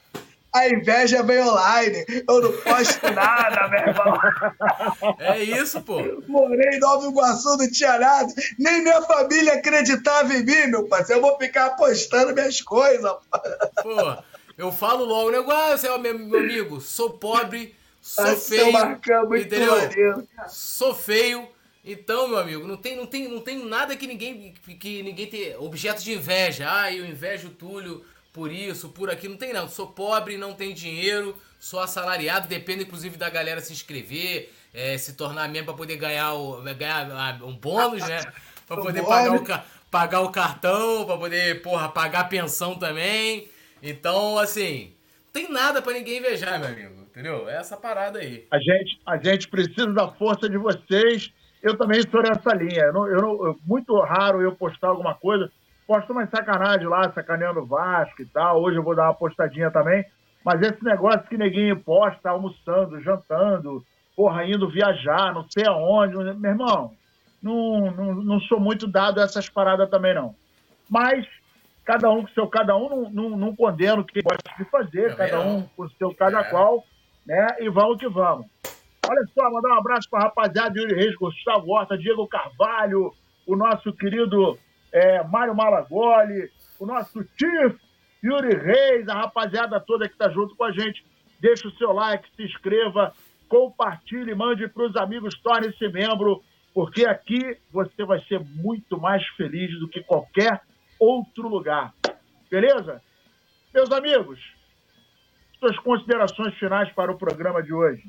[0.57, 2.05] A inveja vem online.
[2.29, 5.17] Eu não posto nada, meu irmão.
[5.19, 6.01] É isso, pô.
[6.27, 8.33] Morei em Nova Iguaçu, não tinha nada.
[8.59, 11.21] Nem minha família acreditava em mim, meu parceiro.
[11.21, 13.11] Eu vou ficar apostando minhas coisas.
[13.83, 14.23] Pô,
[14.57, 15.45] eu falo logo, né?
[15.49, 18.73] Ah, você é meu, meu amigo, sou pobre, sou ah, feio.
[18.73, 19.77] Marcão, muito entendeu?
[19.77, 21.49] Maneiro, sou feio.
[21.85, 25.57] Então, meu amigo, não tem, não tem, não tem nada que ninguém que ninguém tem
[25.57, 26.67] objeto de inveja.
[26.69, 28.05] Ah, eu invejo o Túlio
[28.37, 29.29] por isso, por aqui.
[29.29, 29.67] Não tem não.
[29.67, 35.15] Sou pobre, não tenho dinheiro, sou assalariado, depende inclusive da galera se inscrever, é, se
[35.15, 38.21] tornar membro para poder ganhar, o, ganhar ah, um bônus, né?
[38.69, 39.45] Para poder pagar o,
[39.89, 43.49] pagar o cartão, para poder, porra, pagar a pensão também.
[43.81, 44.93] Então, assim,
[45.27, 47.07] não tem nada para ninguém invejar, meu amigo.
[47.09, 47.49] Entendeu?
[47.49, 48.45] É essa parada aí.
[48.51, 51.33] A gente, a gente precisa da força de vocês.
[51.63, 52.87] Eu também estou nessa linha.
[52.87, 55.49] Eu não, eu não, muito raro eu postar alguma coisa
[55.87, 58.61] posto umas sacanagem lá, sacaneando o Vasco e tal.
[58.61, 60.05] Hoje eu vou dar uma postadinha também.
[60.45, 63.85] Mas esse negócio que neguinho posta, almoçando, jantando,
[64.15, 66.15] porra, indo viajar, não sei aonde.
[66.35, 66.93] Meu irmão,
[67.43, 70.35] não, não, não sou muito dado a essas paradas também, não.
[70.89, 71.27] Mas
[71.85, 75.13] cada um com seu cada um, não, não, não condeno o que gosta de fazer,
[75.13, 76.45] é cada um com o seu cada é.
[76.45, 76.85] qual,
[77.25, 77.47] né?
[77.61, 78.47] E vamos que vamos.
[79.09, 83.13] Olha só, mandar um abraço para a rapaziada Yuri Reis, Gustavo Horta, Diego Carvalho,
[83.47, 84.59] o nosso querido
[84.93, 87.79] é, Mário Malagoli, o nosso Tiff,
[88.23, 91.05] Yuri Reis, a rapaziada toda que está junto com a gente.
[91.41, 93.13] Deixa o seu like, se inscreva,
[93.49, 96.43] compartilhe, mande para os amigos, torne-se membro,
[96.75, 100.61] porque aqui você vai ser muito mais feliz do que qualquer
[100.99, 101.93] outro lugar.
[102.51, 103.03] Beleza?
[103.73, 104.41] Meus amigos,
[105.61, 108.03] suas considerações finais para o programa de hoje.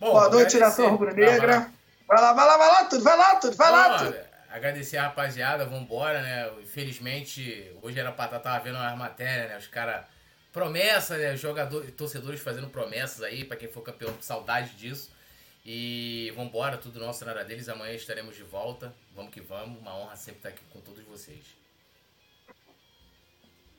[0.00, 1.70] Bom, Boa noite, nação rubro-negra.
[2.06, 4.33] Vai lá, vai lá, vai lá, tudo, vai lá, tudo, vai lá, tudo.
[4.54, 6.48] Agradecer a rapaziada, vambora, né?
[6.62, 9.58] Infelizmente, hoje era pra estar tá, vendo as matérias, né?
[9.58, 10.06] Os caras.
[10.52, 11.36] Promessa, né?
[11.36, 15.10] Jogadores, torcedores fazendo promessas aí, para quem for campeão, saudade disso.
[15.66, 17.68] E vambora, tudo nosso na área deles.
[17.68, 18.94] Amanhã estaremos de volta.
[19.12, 19.80] Vamos que vamos.
[19.80, 21.42] Uma honra sempre estar aqui com todos vocês.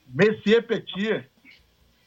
[0.08, 1.26] Messier Petit.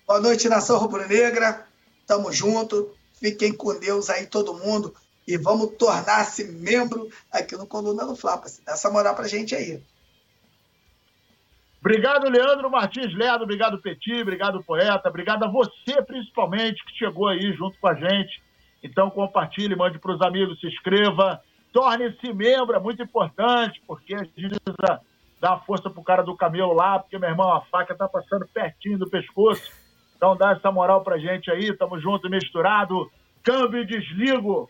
[0.06, 1.66] Boa noite, nação rubro-negra.
[2.06, 2.96] Tamo junto.
[3.20, 4.96] Fiquem com Deus aí, todo mundo.
[5.30, 9.80] E vamos tornar-se membro aqui no Coluna do Fla, para essa moral pra gente aí.
[11.80, 17.54] Obrigado, Leandro Martins Ledo, obrigado, Petit, obrigado, Poeta, obrigado a você, principalmente, que chegou aí
[17.54, 18.42] junto com a gente.
[18.84, 21.40] Então, compartilhe, mande para os amigos, se inscreva,
[21.72, 25.00] torne-se membro, é muito importante, porque a gente precisa
[25.40, 28.98] dar força pro cara do camelo lá, porque, meu irmão, a faca tá passando pertinho
[28.98, 29.72] do pescoço.
[30.18, 33.10] Então, dá essa moral pra gente aí, tamo junto, misturado.
[33.44, 34.70] Câmbio e desligo.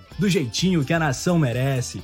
[0.17, 2.01] do jeitinho que a nação merece.